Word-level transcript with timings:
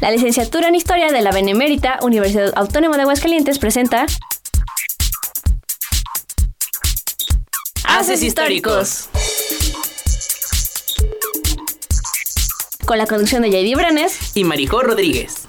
La 0.00 0.12
licenciatura 0.12 0.68
en 0.68 0.76
Historia 0.76 1.08
de 1.08 1.20
la 1.22 1.32
Benemérita 1.32 1.98
Universidad 2.02 2.52
Autónoma 2.54 2.96
de 2.96 3.02
Aguascalientes 3.02 3.58
presenta 3.58 4.06
Haces 7.82 8.22
Históricos. 8.22 9.08
Con 12.86 12.98
la 12.98 13.06
conducción 13.06 13.42
de 13.42 13.48
J.D. 13.48 13.74
Branes 13.74 14.36
y 14.36 14.44
Maricó 14.44 14.82
Rodríguez. 14.82 15.47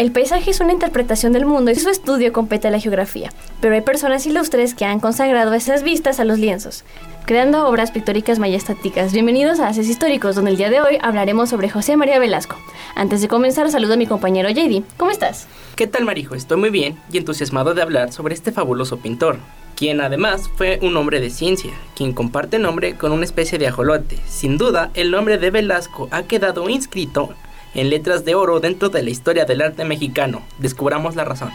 El 0.00 0.12
paisaje 0.12 0.50
es 0.50 0.60
una 0.60 0.72
interpretación 0.72 1.34
del 1.34 1.44
mundo 1.44 1.70
y 1.70 1.74
su 1.74 1.90
estudio 1.90 2.32
compete 2.32 2.68
a 2.68 2.70
la 2.70 2.80
geografía, 2.80 3.30
pero 3.60 3.74
hay 3.74 3.82
personas 3.82 4.24
ilustres 4.24 4.74
que 4.74 4.86
han 4.86 4.98
consagrado 4.98 5.52
esas 5.52 5.82
vistas 5.82 6.18
a 6.18 6.24
los 6.24 6.38
lienzos, 6.38 6.84
creando 7.26 7.68
obras 7.68 7.90
pictóricas 7.90 8.38
majestáticas. 8.38 9.12
Bienvenidos 9.12 9.60
a 9.60 9.68
Haces 9.68 9.90
Históricos, 9.90 10.36
donde 10.36 10.52
el 10.52 10.56
día 10.56 10.70
de 10.70 10.80
hoy 10.80 10.96
hablaremos 11.02 11.50
sobre 11.50 11.68
José 11.68 11.98
María 11.98 12.18
Velasco. 12.18 12.56
Antes 12.94 13.20
de 13.20 13.28
comenzar, 13.28 13.70
saludo 13.70 13.92
a 13.92 13.96
mi 13.98 14.06
compañero 14.06 14.48
JD. 14.48 14.84
¿Cómo 14.96 15.10
estás? 15.10 15.46
¿Qué 15.76 15.86
tal, 15.86 16.06
Marijo? 16.06 16.34
Estoy 16.34 16.56
muy 16.56 16.70
bien 16.70 16.98
y 17.12 17.18
entusiasmado 17.18 17.74
de 17.74 17.82
hablar 17.82 18.10
sobre 18.10 18.32
este 18.32 18.52
fabuloso 18.52 19.00
pintor, 19.00 19.36
quien 19.76 20.00
además 20.00 20.48
fue 20.56 20.78
un 20.80 20.96
hombre 20.96 21.20
de 21.20 21.28
ciencia, 21.28 21.72
quien 21.94 22.14
comparte 22.14 22.58
nombre 22.58 22.94
con 22.94 23.12
una 23.12 23.26
especie 23.26 23.58
de 23.58 23.66
ajolote. 23.66 24.16
Sin 24.26 24.56
duda, 24.56 24.90
el 24.94 25.10
nombre 25.10 25.36
de 25.36 25.50
Velasco 25.50 26.08
ha 26.10 26.22
quedado 26.22 26.70
inscrito 26.70 27.34
en 27.74 27.90
letras 27.90 28.24
de 28.24 28.34
oro 28.34 28.60
dentro 28.60 28.88
de 28.88 29.02
la 29.02 29.10
historia 29.10 29.44
del 29.44 29.62
arte 29.62 29.84
mexicano. 29.84 30.42
Descubramos 30.58 31.16
la 31.16 31.24
razón. 31.24 31.50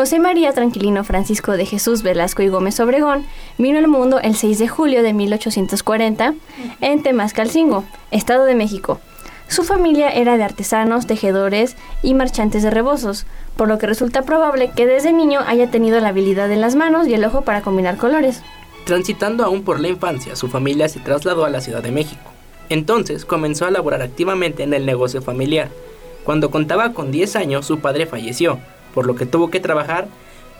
José 0.00 0.18
María 0.18 0.52
Tranquilino 0.52 1.04
Francisco 1.04 1.52
de 1.52 1.66
Jesús 1.66 2.02
Velasco 2.02 2.42
y 2.42 2.48
Gómez 2.48 2.80
Obregón 2.80 3.26
vino 3.58 3.78
al 3.78 3.86
mundo 3.86 4.18
el 4.18 4.34
6 4.34 4.58
de 4.58 4.66
julio 4.66 5.02
de 5.02 5.12
1840 5.12 6.34
en 6.80 7.02
Temascalcingo, 7.02 7.84
Estado 8.10 8.46
de 8.46 8.54
México. 8.54 8.98
Su 9.50 9.64
familia 9.64 10.10
era 10.10 10.36
de 10.36 10.44
artesanos, 10.44 11.08
tejedores 11.08 11.76
y 12.04 12.14
marchantes 12.14 12.62
de 12.62 12.70
rebozos, 12.70 13.26
por 13.56 13.66
lo 13.66 13.78
que 13.78 13.88
resulta 13.88 14.22
probable 14.22 14.70
que 14.76 14.86
desde 14.86 15.12
niño 15.12 15.40
haya 15.44 15.68
tenido 15.68 15.98
la 15.98 16.10
habilidad 16.10 16.52
en 16.52 16.60
las 16.60 16.76
manos 16.76 17.08
y 17.08 17.14
el 17.14 17.24
ojo 17.24 17.42
para 17.42 17.60
combinar 17.60 17.96
colores. 17.96 18.42
Transitando 18.84 19.42
aún 19.42 19.64
por 19.64 19.80
la 19.80 19.88
infancia, 19.88 20.36
su 20.36 20.46
familia 20.46 20.88
se 20.88 21.00
trasladó 21.00 21.44
a 21.44 21.50
la 21.50 21.60
Ciudad 21.60 21.82
de 21.82 21.90
México. 21.90 22.30
Entonces 22.68 23.24
comenzó 23.24 23.66
a 23.66 23.72
laborar 23.72 24.02
activamente 24.02 24.62
en 24.62 24.72
el 24.72 24.86
negocio 24.86 25.20
familiar. 25.20 25.68
Cuando 26.22 26.52
contaba 26.52 26.92
con 26.92 27.10
10 27.10 27.34
años, 27.34 27.66
su 27.66 27.80
padre 27.80 28.06
falleció, 28.06 28.60
por 28.94 29.04
lo 29.04 29.16
que 29.16 29.26
tuvo 29.26 29.50
que 29.50 29.58
trabajar 29.58 30.06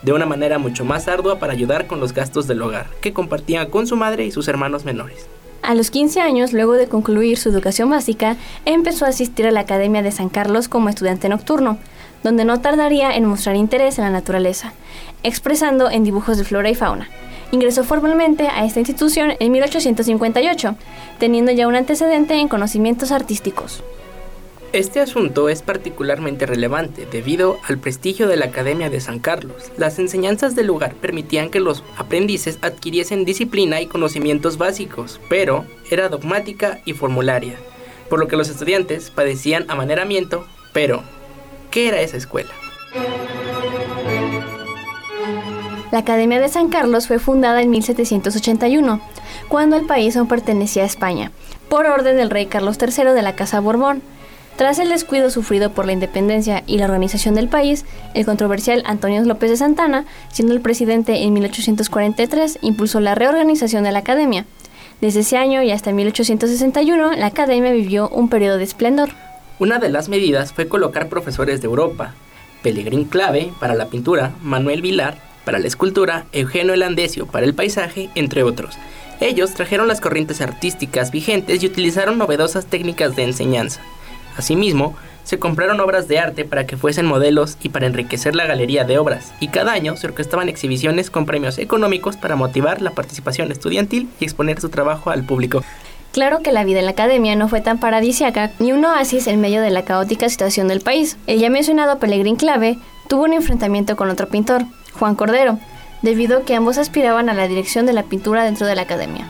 de 0.03 0.13
una 0.13 0.27
manera 0.27 0.59
mucho 0.59 0.85
más 0.85 1.07
ardua 1.07 1.39
para 1.39 1.53
ayudar 1.53 1.87
con 1.87 2.01
los 2.01 2.13
gastos 2.13 2.49
del 2.49 2.61
hogar, 2.61 2.89
que 3.01 3.13
compartía 3.13 3.71
con 3.71 3.87
su 3.87 3.95
madre 3.95 4.27
y 4.27 4.33
sus 4.33 4.49
hermanos 4.49 4.85
menores. 4.85 5.29
A 5.63 5.75
los 5.75 5.91
15 5.91 6.21
años, 6.21 6.53
luego 6.53 6.73
de 6.73 6.89
concluir 6.89 7.37
su 7.37 7.51
educación 7.51 7.91
básica, 7.91 8.37
empezó 8.65 9.05
a 9.05 9.09
asistir 9.09 9.47
a 9.47 9.51
la 9.51 9.61
Academia 9.61 10.03
de 10.03 10.11
San 10.11 10.29
Carlos 10.29 10.69
como 10.69 10.89
estudiante 10.89 11.29
nocturno, 11.29 11.79
donde 12.23 12.45
no 12.45 12.61
tardaría 12.61 13.15
en 13.15 13.27
mostrar 13.27 13.57
interés 13.57 13.99
en 13.99 14.05
la 14.05 14.11
naturaleza, 14.11 14.73
expresando 15.23 15.91
en 15.91 16.05
dibujos 16.05 16.39
de 16.39 16.45
flora 16.45 16.71
y 16.71 16.75
fauna. 16.75 17.09
Ingresó 17.53 17.85
formalmente 17.85 18.49
a 18.49 18.65
esta 18.65 18.81
institución 18.81 19.33
en 19.39 19.53
1858, 19.53 20.77
teniendo 21.19 21.53
ya 21.53 21.69
un 21.69 21.77
antecedente 21.77 22.35
en 22.35 22.49
conocimientos 22.49 23.13
artísticos. 23.13 23.83
Este 24.73 25.01
asunto 25.01 25.49
es 25.49 25.63
particularmente 25.63 26.47
relevante 26.47 27.05
debido 27.05 27.59
al 27.67 27.79
prestigio 27.79 28.29
de 28.29 28.37
la 28.37 28.47
Academia 28.47 28.89
de 28.89 29.01
San 29.01 29.19
Carlos. 29.19 29.73
Las 29.77 29.99
enseñanzas 29.99 30.55
del 30.55 30.69
lugar 30.69 30.95
permitían 30.95 31.51
que 31.51 31.59
los 31.59 31.83
aprendices 31.97 32.57
adquiriesen 32.63 33.25
disciplina 33.25 33.81
y 33.81 33.89
conocimientos 33.89 34.59
básicos, 34.59 35.21
pero 35.29 35.65
era 35.91 36.09
dogmática 36.09 36.79
y 36.85 36.93
formularia, 36.93 37.57
por 38.09 38.21
lo 38.21 38.29
que 38.29 38.37
los 38.37 38.49
estudiantes 38.49 39.11
padecían 39.11 39.69
amaneramiento, 39.69 40.47
pero 40.73 41.03
¿qué 41.73 41.89
era 41.89 42.01
esa 42.01 42.17
escuela? 42.17 42.51
La 45.91 45.99
Academia 45.99 46.41
de 46.41 46.49
San 46.49 46.69
Carlos 46.69 47.09
fue 47.09 47.19
fundada 47.19 47.61
en 47.61 47.71
1781, 47.71 49.01
cuando 49.49 49.75
el 49.75 49.87
país 49.87 50.17
aún 50.17 50.29
pertenecía 50.29 50.85
a 50.85 50.87
España, 50.87 51.33
por 51.69 51.87
orden 51.87 52.17
del 52.17 52.31
rey 52.31 52.47
Carlos 52.47 52.79
III 52.81 53.07
de 53.13 53.23
la 53.23 53.35
Casa 53.35 53.59
Borbón 53.59 54.01
tras 54.57 54.79
el 54.79 54.91
descuido 54.91 55.31
sufrido 55.31 55.71
por 55.71 55.87
la 55.87 55.93
independencia 55.93 56.63
y 56.67 56.79
la 56.79 56.85
organización 56.85 57.35
del 57.35 57.49
país, 57.49 57.85
el 58.15 58.27
controversial 58.27 58.83
Antonio 58.85 59.23
López 59.25 59.51
de 59.51 59.57
Santana, 59.57 60.05
siendo 60.31 60.53
el 60.53 60.61
presidente 60.61 61.23
en 61.23 61.33
1843, 61.33 62.59
impulsó 62.61 63.01
la 63.01 63.15
reorganización 63.15 63.85
de 63.85 63.93
la 63.93 64.01
academia. 64.01 64.45
Desde 65.01 65.21
ese 65.21 65.39
año 65.39 65.63
y 65.63 65.71
hasta 65.71 65.93
1861, 65.93 67.13
la 67.13 67.27
academia 67.27 67.73
vivió 67.73 68.09
un 68.11 68.29
periodo 68.29 68.59
de 68.59 68.65
esplendor. 68.65 69.11
Una 69.59 69.79
de 69.79 69.89
las 69.89 70.11
medidas 70.11 70.53
fue 70.53 70.69
colocar 70.69 71.09
profesores 71.09 71.63
de 71.63 71.67
Europa, 71.67 72.15
Pellegrín 72.63 73.05
Clave 73.05 73.53
para 73.61 73.75
la 73.75 73.87
pintura, 73.87 74.33
Manuel 74.43 74.83
Vilar 74.83 75.17
para 75.45 75.59
la 75.59 75.67
escultura, 75.67 76.27
Eugenio 76.33 76.75
Elandesio 76.75 77.27
para 77.27 77.47
el 77.47 77.55
paisaje, 77.55 78.11
entre 78.15 78.43
otros. 78.43 78.77
Ellos 79.21 79.55
trajeron 79.55 79.89
las 79.89 80.01
corrientes 80.01 80.41
artísticas 80.41 81.11
vigentes 81.11 81.63
y 81.63 81.67
utilizaron 81.67 82.19
novedosas 82.19 82.67
técnicas 82.67 83.17
de 83.17 83.25
enseñanza. 83.25 83.81
Asimismo, 84.37 84.97
se 85.25 85.39
compraron 85.39 85.81
obras 85.81 86.09
de 86.09 86.19
arte 86.19 86.45
para 86.45 86.67
que 86.67 86.77
fuesen 86.77 87.07
modelos 87.07 87.57
y 87.63 87.69
para 87.69 87.87
enriquecer 87.87 88.35
la 88.35 88.47
galería 88.47 88.85
de 88.85 88.99
obras, 88.99 89.33
y 89.39 89.49
cada 89.49 89.73
año 89.73 89.97
se 89.97 90.07
orquestaban 90.07 90.49
exhibiciones 90.49 91.11
con 91.11 91.27
premios 91.27 91.59
económicos 91.59 92.17
para 92.17 92.37
motivar 92.37 92.83
la 92.83 92.91
participación 92.91 93.53
estudiantil 93.53 94.09
y 94.19 94.25
exponer 94.25 94.61
su 94.61 94.71
trabajo 94.71 95.11
al 95.11 95.25
público. 95.25 95.63
Claro 96.13 96.41
que 96.43 96.51
la 96.51 96.65
vida 96.65 96.81
en 96.81 96.87
la 96.87 96.91
academia 96.93 97.37
no 97.37 97.49
fue 97.49 97.61
tan 97.61 97.79
paradisiaca 97.79 98.51
ni 98.59 98.73
un 98.73 98.85
oasis 98.85 99.29
en 99.29 99.41
medio 99.41 99.63
de 99.63 99.71
la 99.71 99.85
caótica 99.85 100.29
situación 100.29 100.67
del 100.67 100.81
país. 100.81 101.17
El 101.29 101.39
ya 101.39 101.51
mencionado 101.51 102.01
Pellegrín 102.01 102.35
Clave 102.35 102.79
tuvo 103.09 103.25
un 103.25 103.33
enfrentamiento 103.33 103.95
con 103.95 104.11
otro 104.11 104.29
pintor, 104.29 104.65
Juan 104.99 105.15
Cordero, 105.15 105.61
debido 106.03 106.39
a 106.39 106.43
que 106.43 106.57
ambos 106.57 106.79
aspiraban 106.79 107.29
a 107.29 107.35
la 107.35 107.47
dirección 107.47 107.87
de 107.87 107.93
la 107.93 108.03
pintura 108.03 108.43
dentro 108.43 108.67
de 108.67 108.75
la 108.75 108.83
academia. 108.83 109.29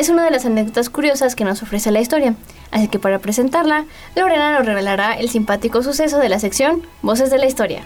Es 0.00 0.08
una 0.08 0.24
de 0.24 0.30
las 0.30 0.46
anécdotas 0.46 0.88
curiosas 0.88 1.36
que 1.36 1.44
nos 1.44 1.62
ofrece 1.62 1.90
la 1.90 2.00
historia, 2.00 2.34
así 2.70 2.88
que 2.88 2.98
para 2.98 3.18
presentarla, 3.18 3.84
Lorena 4.16 4.56
nos 4.56 4.64
revelará 4.64 5.12
el 5.12 5.28
simpático 5.28 5.82
suceso 5.82 6.16
de 6.16 6.30
la 6.30 6.38
sección 6.38 6.80
Voces 7.02 7.30
de 7.30 7.36
la 7.36 7.44
Historia. 7.44 7.82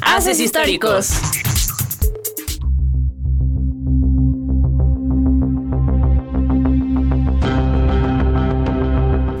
Haces 0.00 0.40
históricos. 0.40 1.12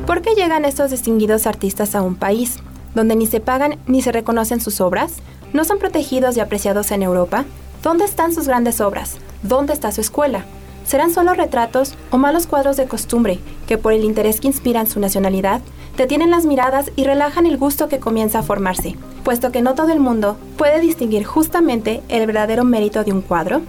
¿Por 0.06 0.22
qué 0.22 0.36
llegan 0.36 0.64
estos 0.64 0.92
distinguidos 0.92 1.48
artistas 1.48 1.96
a 1.96 2.02
un 2.02 2.14
país 2.14 2.58
donde 2.94 3.16
ni 3.16 3.26
se 3.26 3.40
pagan 3.40 3.76
ni 3.88 4.02
se 4.02 4.12
reconocen 4.12 4.60
sus 4.60 4.80
obras? 4.80 5.14
¿No 5.54 5.64
son 5.64 5.78
protegidos 5.78 6.36
y 6.36 6.40
apreciados 6.40 6.90
en 6.90 7.04
Europa? 7.04 7.44
¿Dónde 7.80 8.04
están 8.04 8.34
sus 8.34 8.48
grandes 8.48 8.80
obras? 8.80 9.18
¿Dónde 9.44 9.72
está 9.72 9.92
su 9.92 10.00
escuela? 10.00 10.44
¿Serán 10.84 11.12
solo 11.12 11.32
retratos 11.32 11.94
o 12.10 12.18
malos 12.18 12.48
cuadros 12.48 12.76
de 12.76 12.86
costumbre 12.86 13.38
que 13.68 13.78
por 13.78 13.92
el 13.92 14.02
interés 14.02 14.40
que 14.40 14.48
inspiran 14.48 14.88
su 14.88 14.98
nacionalidad 14.98 15.60
detienen 15.96 16.32
las 16.32 16.44
miradas 16.44 16.90
y 16.96 17.04
relajan 17.04 17.46
el 17.46 17.56
gusto 17.56 17.86
que 17.86 18.00
comienza 18.00 18.40
a 18.40 18.42
formarse, 18.42 18.96
puesto 19.22 19.52
que 19.52 19.62
no 19.62 19.76
todo 19.76 19.92
el 19.92 20.00
mundo 20.00 20.36
puede 20.56 20.80
distinguir 20.80 21.22
justamente 21.22 22.02
el 22.08 22.26
verdadero 22.26 22.64
mérito 22.64 23.04
de 23.04 23.12
un 23.12 23.22
cuadro? 23.22 23.60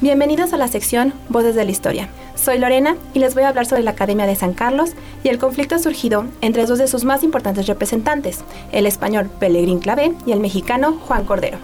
Bienvenidos 0.00 0.54
a 0.54 0.56
la 0.56 0.68
sección 0.68 1.12
Voces 1.28 1.54
de 1.54 1.66
la 1.66 1.70
Historia. 1.70 2.08
Soy 2.40 2.58
Lorena 2.58 2.96
y 3.14 3.18
les 3.18 3.34
voy 3.34 3.42
a 3.42 3.48
hablar 3.48 3.66
sobre 3.66 3.82
la 3.82 3.90
Academia 3.90 4.24
de 4.26 4.36
San 4.36 4.54
Carlos 4.54 4.90
y 5.24 5.28
el 5.28 5.38
conflicto 5.38 5.78
surgido 5.78 6.24
entre 6.40 6.66
dos 6.66 6.78
de 6.78 6.86
sus 6.86 7.04
más 7.04 7.24
importantes 7.24 7.66
representantes, 7.66 8.44
el 8.70 8.86
español 8.86 9.28
Pellegrín 9.40 9.80
Clavé 9.80 10.12
y 10.24 10.32
el 10.32 10.38
mexicano 10.38 10.92
Juan 11.06 11.24
Cordero. 11.24 11.58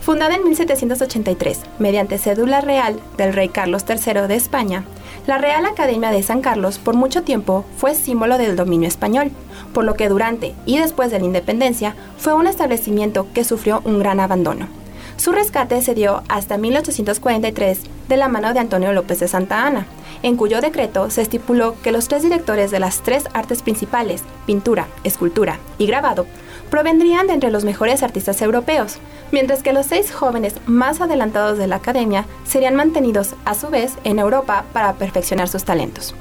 Fundada 0.00 0.36
en 0.36 0.44
1783 0.44 1.60
mediante 1.80 2.16
cédula 2.16 2.60
real 2.60 3.00
del 3.16 3.34
rey 3.34 3.48
Carlos 3.48 3.84
III 3.86 4.28
de 4.28 4.36
España, 4.36 4.84
la 5.26 5.36
Real 5.36 5.66
Academia 5.66 6.10
de 6.10 6.22
San 6.22 6.40
Carlos 6.40 6.78
por 6.78 6.94
mucho 6.94 7.24
tiempo 7.24 7.66
fue 7.76 7.94
símbolo 7.94 8.38
del 8.38 8.56
dominio 8.56 8.88
español, 8.88 9.32
por 9.74 9.84
lo 9.84 9.94
que 9.94 10.08
durante 10.08 10.54
y 10.64 10.78
después 10.78 11.10
de 11.10 11.18
la 11.18 11.26
independencia 11.26 11.96
fue 12.18 12.34
un 12.34 12.46
establecimiento 12.46 13.26
que 13.34 13.44
sufrió 13.44 13.82
un 13.84 13.98
gran 13.98 14.20
abandono. 14.20 14.68
Su 15.18 15.32
rescate 15.32 15.82
se 15.82 15.96
dio 15.96 16.22
hasta 16.28 16.58
1843 16.58 17.80
de 18.08 18.16
la 18.16 18.28
mano 18.28 18.54
de 18.54 18.60
Antonio 18.60 18.92
López 18.92 19.18
de 19.18 19.26
Santa 19.26 19.66
Ana, 19.66 19.84
en 20.22 20.36
cuyo 20.36 20.60
decreto 20.60 21.10
se 21.10 21.22
estipuló 21.22 21.74
que 21.82 21.90
los 21.90 22.06
tres 22.06 22.22
directores 22.22 22.70
de 22.70 22.78
las 22.78 23.02
tres 23.02 23.24
artes 23.34 23.62
principales, 23.62 24.22
pintura, 24.46 24.86
escultura 25.02 25.58
y 25.76 25.86
grabado, 25.86 26.24
provendrían 26.70 27.26
de 27.26 27.32
entre 27.32 27.50
los 27.50 27.64
mejores 27.64 28.04
artistas 28.04 28.40
europeos, 28.42 28.98
mientras 29.32 29.64
que 29.64 29.72
los 29.72 29.86
seis 29.86 30.12
jóvenes 30.12 30.54
más 30.66 31.00
adelantados 31.00 31.58
de 31.58 31.66
la 31.66 31.76
academia 31.76 32.24
serían 32.44 32.76
mantenidos 32.76 33.34
a 33.44 33.54
su 33.54 33.70
vez 33.70 33.94
en 34.04 34.20
Europa 34.20 34.66
para 34.72 34.94
perfeccionar 34.94 35.48
sus 35.48 35.64
talentos. 35.64 36.14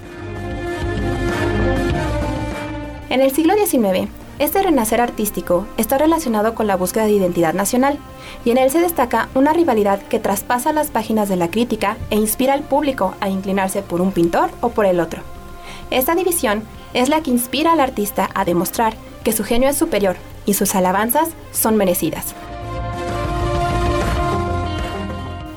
En 3.12 3.22
el 3.22 3.32
siglo 3.32 3.54
XIX, 3.54 4.10
este 4.40 4.62
renacer 4.62 5.02
artístico 5.02 5.66
está 5.78 5.98
relacionado 5.98 6.54
con 6.54 6.68
la 6.68 6.76
búsqueda 6.76 7.06
de 7.06 7.12
identidad 7.12 7.54
nacional, 7.54 7.98
y 8.46 8.52
en 8.52 8.58
él 8.58 8.70
se 8.70 8.80
destaca 8.80 9.30
una 9.34 9.54
rivalidad 9.54 10.02
que 10.02 10.20
traspasa 10.20 10.74
las 10.74 10.92
páginas 10.92 11.28
de 11.30 11.38
la 11.38 11.50
crítica 11.50 11.98
e 12.10 12.16
inspira 12.16 12.54
al 12.54 12.62
público 12.62 13.16
a 13.20 13.30
inclinarse 13.30 13.82
por 13.82 14.02
un 14.02 14.12
pintor 14.12 14.50
o 14.62 14.70
por 14.70 14.86
el 14.86 15.00
otro. 15.00 15.22
Esta 15.90 16.16
división 16.16 16.64
es 16.94 17.10
la 17.10 17.22
que 17.22 17.32
inspira 17.32 17.74
al 17.74 17.80
artista 17.80 18.30
a 18.36 18.46
demostrar 18.46 18.96
que 19.24 19.32
su 19.32 19.44
genio 19.44 19.70
es 19.70 19.78
superior 19.78 20.16
y 20.46 20.54
sus 20.54 20.76
alabanzas 20.76 21.30
son 21.52 21.76
merecidas. 21.76 22.36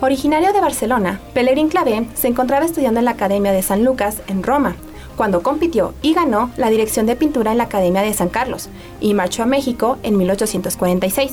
Originario 0.00 0.54
de 0.54 0.60
Barcelona, 0.62 1.20
Pellegrin 1.34 1.68
Clavé 1.68 2.06
se 2.14 2.28
encontraba 2.28 2.64
estudiando 2.64 3.00
en 3.00 3.04
la 3.04 3.10
Academia 3.10 3.52
de 3.52 3.62
San 3.62 3.84
Lucas 3.84 4.22
en 4.28 4.42
Roma, 4.42 4.74
cuando 5.20 5.42
compitió 5.42 5.92
y 6.00 6.14
ganó 6.14 6.50
la 6.56 6.70
dirección 6.70 7.04
de 7.04 7.14
pintura 7.14 7.52
en 7.52 7.58
la 7.58 7.64
Academia 7.64 8.00
de 8.00 8.14
San 8.14 8.30
Carlos 8.30 8.70
y 9.02 9.12
marchó 9.12 9.42
a 9.42 9.46
México 9.46 9.98
en 10.02 10.16
1846. 10.16 11.32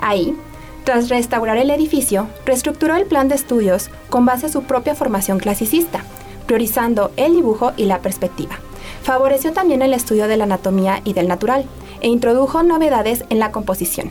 Ahí, 0.00 0.34
tras 0.82 1.08
restaurar 1.08 1.56
el 1.56 1.70
edificio, 1.70 2.26
reestructuró 2.44 2.96
el 2.96 3.06
plan 3.06 3.28
de 3.28 3.36
estudios 3.36 3.90
con 4.10 4.26
base 4.26 4.46
a 4.46 4.48
su 4.48 4.64
propia 4.64 4.96
formación 4.96 5.38
clasicista, 5.38 6.02
priorizando 6.46 7.12
el 7.16 7.34
dibujo 7.34 7.70
y 7.76 7.84
la 7.84 8.00
perspectiva. 8.00 8.58
Favoreció 9.04 9.52
también 9.52 9.82
el 9.82 9.94
estudio 9.94 10.26
de 10.26 10.36
la 10.36 10.42
anatomía 10.42 11.00
y 11.04 11.12
del 11.12 11.28
natural 11.28 11.64
e 12.00 12.08
introdujo 12.08 12.64
novedades 12.64 13.22
en 13.30 13.38
la 13.38 13.52
composición. 13.52 14.10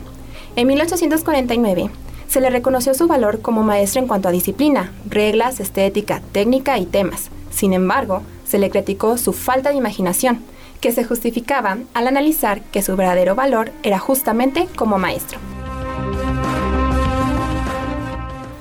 En 0.56 0.68
1849, 0.68 1.90
se 2.28 2.40
le 2.40 2.48
reconoció 2.48 2.94
su 2.94 3.08
valor 3.08 3.42
como 3.42 3.62
maestro 3.62 4.00
en 4.00 4.08
cuanto 4.08 4.30
a 4.30 4.32
disciplina, 4.32 4.90
reglas, 5.06 5.60
estética, 5.60 6.22
técnica 6.32 6.78
y 6.78 6.86
temas. 6.86 7.28
Sin 7.52 7.72
embargo, 7.72 8.22
se 8.44 8.58
le 8.58 8.70
criticó 8.70 9.16
su 9.18 9.32
falta 9.32 9.70
de 9.70 9.76
imaginación, 9.76 10.40
que 10.80 10.90
se 10.90 11.04
justificaba 11.04 11.78
al 11.94 12.08
analizar 12.08 12.60
que 12.62 12.82
su 12.82 12.96
verdadero 12.96 13.36
valor 13.36 13.70
era 13.84 14.00
justamente 14.00 14.66
como 14.74 14.98
maestro. 14.98 15.38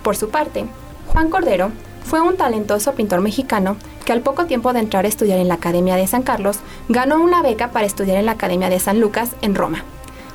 Por 0.04 0.16
su 0.16 0.30
parte, 0.30 0.66
Juan 1.08 1.30
Cordero 1.30 1.72
fue 2.04 2.22
un 2.22 2.38
talentoso 2.38 2.94
pintor 2.94 3.22
mexicano 3.22 3.78
que 4.06 4.12
al 4.12 4.22
poco 4.22 4.46
tiempo 4.46 4.74
de 4.74 4.80
entrar 4.80 5.06
a 5.06 5.08
estudiar 5.08 5.40
en 5.40 5.48
la 5.48 5.56
Academia 5.56 5.96
de 5.96 6.08
San 6.08 6.24
Carlos, 6.24 6.58
ganó 6.90 7.22
una 7.22 7.42
beca 7.42 7.72
para 7.72 7.86
estudiar 7.86 8.18
en 8.18 8.26
la 8.26 8.34
Academia 8.34 8.70
de 8.70 8.80
San 8.80 9.00
Lucas 9.00 9.32
en 9.42 9.56
Roma. 9.56 9.84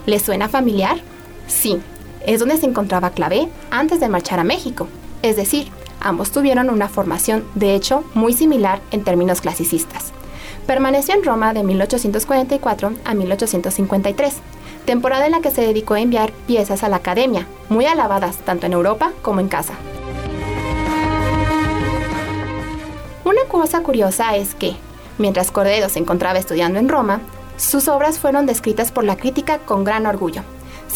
¿Le 0.06 0.18
suena 0.20 0.48
familiar? 0.48 0.98
Sí, 1.46 1.80
es 2.26 2.40
donde 2.40 2.56
se 2.56 2.66
encontraba 2.66 3.10
Clavé 3.10 3.48
antes 3.70 4.00
de 4.00 4.08
marchar 4.08 4.38
a 4.38 4.44
México, 4.44 4.88
es 5.22 5.36
decir, 5.36 5.68
Ambos 6.06 6.30
tuvieron 6.30 6.70
una 6.70 6.88
formación, 6.88 7.42
de 7.56 7.74
hecho, 7.74 8.04
muy 8.14 8.32
similar 8.32 8.80
en 8.92 9.02
términos 9.02 9.40
clasicistas. 9.40 10.12
Permaneció 10.64 11.16
en 11.16 11.24
Roma 11.24 11.52
de 11.52 11.64
1844 11.64 12.92
a 13.04 13.14
1853, 13.14 14.36
temporada 14.84 15.26
en 15.26 15.32
la 15.32 15.40
que 15.40 15.50
se 15.50 15.62
dedicó 15.62 15.94
a 15.94 16.00
enviar 16.00 16.30
piezas 16.46 16.84
a 16.84 16.88
la 16.88 16.98
academia, 16.98 17.48
muy 17.68 17.86
alabadas 17.86 18.36
tanto 18.36 18.66
en 18.66 18.74
Europa 18.74 19.10
como 19.20 19.40
en 19.40 19.48
casa. 19.48 19.72
Una 23.24 23.42
cosa 23.48 23.82
curiosa 23.82 24.36
es 24.36 24.54
que, 24.54 24.76
mientras 25.18 25.50
Cordero 25.50 25.88
se 25.88 25.98
encontraba 25.98 26.38
estudiando 26.38 26.78
en 26.78 26.88
Roma, 26.88 27.20
sus 27.56 27.88
obras 27.88 28.20
fueron 28.20 28.46
descritas 28.46 28.92
por 28.92 29.02
la 29.02 29.16
crítica 29.16 29.58
con 29.58 29.82
gran 29.82 30.06
orgullo, 30.06 30.42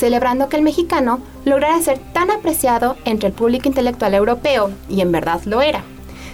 celebrando 0.00 0.48
que 0.48 0.56
el 0.56 0.62
mexicano 0.62 1.20
lograra 1.44 1.80
ser 1.82 1.98
tan 1.98 2.30
apreciado 2.30 2.96
entre 3.04 3.28
el 3.28 3.34
público 3.34 3.68
intelectual 3.68 4.14
europeo, 4.14 4.70
y 4.88 5.02
en 5.02 5.12
verdad 5.12 5.42
lo 5.44 5.60
era. 5.60 5.84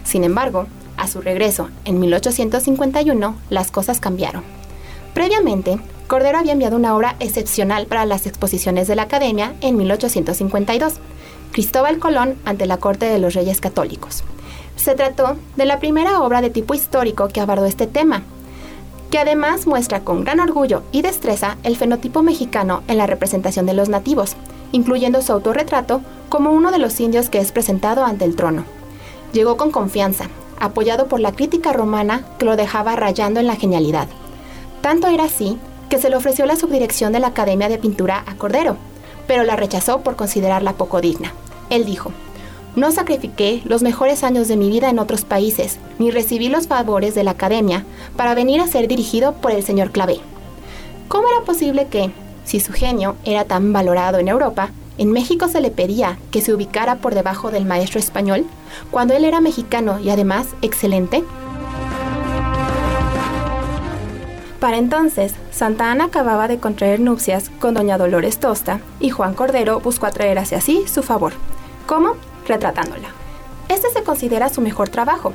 Sin 0.04 0.22
embargo, 0.22 0.66
a 0.96 1.08
su 1.08 1.20
regreso 1.20 1.68
en 1.84 1.98
1851, 1.98 3.34
las 3.50 3.70
cosas 3.72 3.98
cambiaron. 3.98 4.44
Previamente, 5.14 5.78
Cordero 6.06 6.38
había 6.38 6.52
enviado 6.52 6.76
una 6.76 6.94
obra 6.94 7.16
excepcional 7.18 7.86
para 7.86 8.06
las 8.06 8.26
exposiciones 8.26 8.86
de 8.86 8.94
la 8.94 9.02
Academia 9.02 9.54
en 9.60 9.76
1852, 9.76 10.94
Cristóbal 11.50 11.98
Colón 11.98 12.36
ante 12.44 12.66
la 12.66 12.76
corte 12.76 13.06
de 13.06 13.18
los 13.18 13.34
reyes 13.34 13.60
católicos. 13.60 14.22
Se 14.76 14.94
trató 14.94 15.36
de 15.56 15.64
la 15.64 15.80
primera 15.80 16.20
obra 16.20 16.40
de 16.40 16.50
tipo 16.50 16.74
histórico 16.74 17.28
que 17.28 17.40
abordó 17.40 17.64
este 17.64 17.88
tema, 17.88 18.22
que 19.10 19.18
además 19.18 19.66
muestra 19.66 20.00
con 20.00 20.24
gran 20.24 20.40
orgullo 20.40 20.82
y 20.92 21.02
destreza 21.02 21.56
el 21.62 21.76
fenotipo 21.76 22.22
mexicano 22.22 22.82
en 22.88 22.98
la 22.98 23.06
representación 23.06 23.66
de 23.66 23.74
los 23.74 23.88
nativos, 23.88 24.36
incluyendo 24.72 25.22
su 25.22 25.32
autorretrato 25.32 26.02
como 26.28 26.50
uno 26.50 26.70
de 26.70 26.78
los 26.78 26.98
indios 27.00 27.30
que 27.30 27.38
es 27.38 27.52
presentado 27.52 28.04
ante 28.04 28.24
el 28.24 28.36
trono. 28.36 28.64
Llegó 29.32 29.56
con 29.56 29.70
confianza, 29.70 30.28
apoyado 30.58 31.06
por 31.06 31.20
la 31.20 31.32
crítica 31.32 31.72
romana 31.72 32.24
que 32.38 32.46
lo 32.46 32.56
dejaba 32.56 32.96
rayando 32.96 33.40
en 33.40 33.46
la 33.46 33.56
genialidad. 33.56 34.08
Tanto 34.80 35.06
era 35.08 35.24
así 35.24 35.58
que 35.88 35.98
se 35.98 36.10
le 36.10 36.16
ofreció 36.16 36.46
la 36.46 36.56
subdirección 36.56 37.12
de 37.12 37.20
la 37.20 37.28
Academia 37.28 37.68
de 37.68 37.78
Pintura 37.78 38.24
a 38.26 38.34
Cordero, 38.36 38.76
pero 39.26 39.44
la 39.44 39.56
rechazó 39.56 40.00
por 40.00 40.16
considerarla 40.16 40.72
poco 40.72 41.00
digna. 41.00 41.32
Él 41.70 41.84
dijo, 41.84 42.12
no 42.76 42.92
sacrifiqué 42.92 43.62
los 43.64 43.82
mejores 43.82 44.22
años 44.22 44.48
de 44.48 44.56
mi 44.56 44.68
vida 44.70 44.90
en 44.90 44.98
otros 44.98 45.24
países, 45.24 45.78
ni 45.98 46.10
recibí 46.10 46.48
los 46.48 46.68
favores 46.68 47.14
de 47.14 47.24
la 47.24 47.32
academia 47.32 47.84
para 48.16 48.34
venir 48.34 48.60
a 48.60 48.66
ser 48.66 48.86
dirigido 48.86 49.32
por 49.32 49.50
el 49.50 49.64
señor 49.64 49.90
Clavé. 49.90 50.20
¿Cómo 51.08 51.26
era 51.28 51.44
posible 51.44 51.86
que, 51.88 52.10
si 52.44 52.60
su 52.60 52.72
genio 52.72 53.16
era 53.24 53.44
tan 53.44 53.72
valorado 53.72 54.18
en 54.18 54.28
Europa, 54.28 54.70
en 54.98 55.10
México 55.10 55.48
se 55.48 55.60
le 55.60 55.70
pedía 55.70 56.18
que 56.30 56.42
se 56.42 56.52
ubicara 56.52 56.96
por 56.96 57.14
debajo 57.14 57.50
del 57.50 57.64
maestro 57.64 57.98
español, 57.98 58.44
cuando 58.90 59.14
él 59.14 59.24
era 59.24 59.40
mexicano 59.40 59.98
y 59.98 60.10
además 60.10 60.48
excelente? 60.60 61.24
Para 64.60 64.78
entonces, 64.78 65.34
Santa 65.50 65.90
Ana 65.90 66.04
acababa 66.06 66.48
de 66.48 66.58
contraer 66.58 67.00
nupcias 67.00 67.50
con 67.58 67.74
doña 67.74 67.98
Dolores 67.98 68.38
Tosta 68.38 68.80
y 69.00 69.10
Juan 69.10 69.34
Cordero 69.34 69.80
buscó 69.80 70.06
atraer 70.06 70.38
hacia 70.38 70.60
sí 70.60 70.84
su 70.86 71.02
favor. 71.02 71.34
¿Cómo? 71.86 72.16
Retratándola. 72.46 73.08
Este 73.68 73.90
se 73.90 74.02
considera 74.02 74.48
su 74.48 74.60
mejor 74.60 74.88
trabajo. 74.88 75.32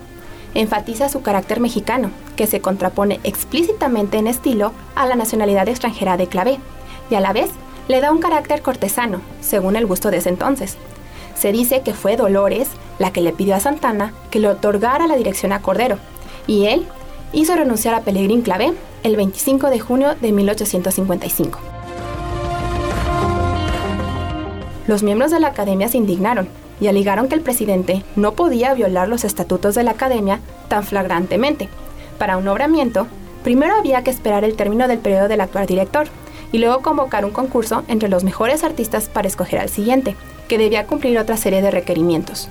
Enfatiza 0.54 1.10
su 1.10 1.22
carácter 1.22 1.60
mexicano, 1.60 2.12
que 2.36 2.48
se 2.48 2.62
contrapone 2.62 3.20
explícitamente 3.24 4.18
en 4.18 4.28
estilo 4.28 4.74
a 4.96 5.06
la 5.06 5.16
nacionalidad 5.16 5.68
extranjera 5.68 6.18
de 6.18 6.28
Clavé, 6.28 6.60
y 7.10 7.16
a 7.16 7.20
la 7.20 7.34
vez 7.34 7.50
le 7.88 8.02
da 8.02 8.12
un 8.12 8.20
carácter 8.20 8.62
cortesano, 8.62 9.22
según 9.42 9.76
el 9.76 9.86
gusto 9.86 10.12
de 10.12 10.18
ese 10.18 10.30
entonces. 10.30 10.78
Se 11.36 11.52
dice 11.52 11.82
que 11.82 11.94
fue 11.94 12.18
Dolores 12.18 12.70
la 13.00 13.12
que 13.12 13.22
le 13.22 13.34
pidió 13.34 13.56
a 13.56 13.60
Santana 13.60 14.14
que 14.30 14.40
le 14.40 14.48
otorgara 14.48 15.08
la 15.08 15.16
dirección 15.16 15.52
a 15.52 15.62
Cordero, 15.62 15.98
y 16.48 16.68
él 16.68 16.86
hizo 17.34 17.56
renunciar 17.56 17.96
a 17.96 18.02
Pellegrín 18.02 18.42
Clavé 18.42 18.74
el 19.04 19.16
25 19.16 19.70
de 19.70 19.80
junio 19.80 20.16
de 20.22 20.32
1855. 20.32 21.60
Los 24.88 25.04
miembros 25.04 25.32
de 25.32 25.40
la 25.40 25.48
academia 25.48 25.88
se 25.88 25.98
indignaron 25.98 26.50
y 26.82 26.88
alegaron 26.88 27.30
que 27.30 27.36
el 27.36 27.42
presidente 27.42 28.04
no 28.18 28.34
podía 28.34 28.74
violar 28.74 29.08
los 29.08 29.24
estatutos 29.24 29.76
de 29.76 29.84
la 29.84 29.92
academia 29.92 30.42
tan 30.68 30.84
flagrantemente. 30.84 31.70
Para 32.18 32.38
un 32.38 32.46
nombramiento, 32.46 33.08
primero 33.44 33.76
había 33.76 34.04
que 34.04 34.10
esperar 34.10 34.44
el 34.44 34.56
término 34.56 34.88
del 34.88 35.00
periodo 35.00 35.28
del 35.28 35.42
actual 35.42 35.68
director 35.68 36.08
y 36.52 36.58
luego 36.58 36.82
convocar 36.82 37.24
un 37.24 37.32
concurso 37.32 37.84
entre 37.88 38.10
los 38.10 38.24
mejores 38.24 38.64
artistas 38.64 39.08
para 39.08 39.28
escoger 39.28 39.60
al 39.60 39.70
siguiente, 39.70 40.16
que 40.50 40.58
debía 40.58 40.88
cumplir 40.88 41.18
otra 41.18 41.38
serie 41.38 41.62
de 41.62 41.72
requerimientos. 41.72 42.50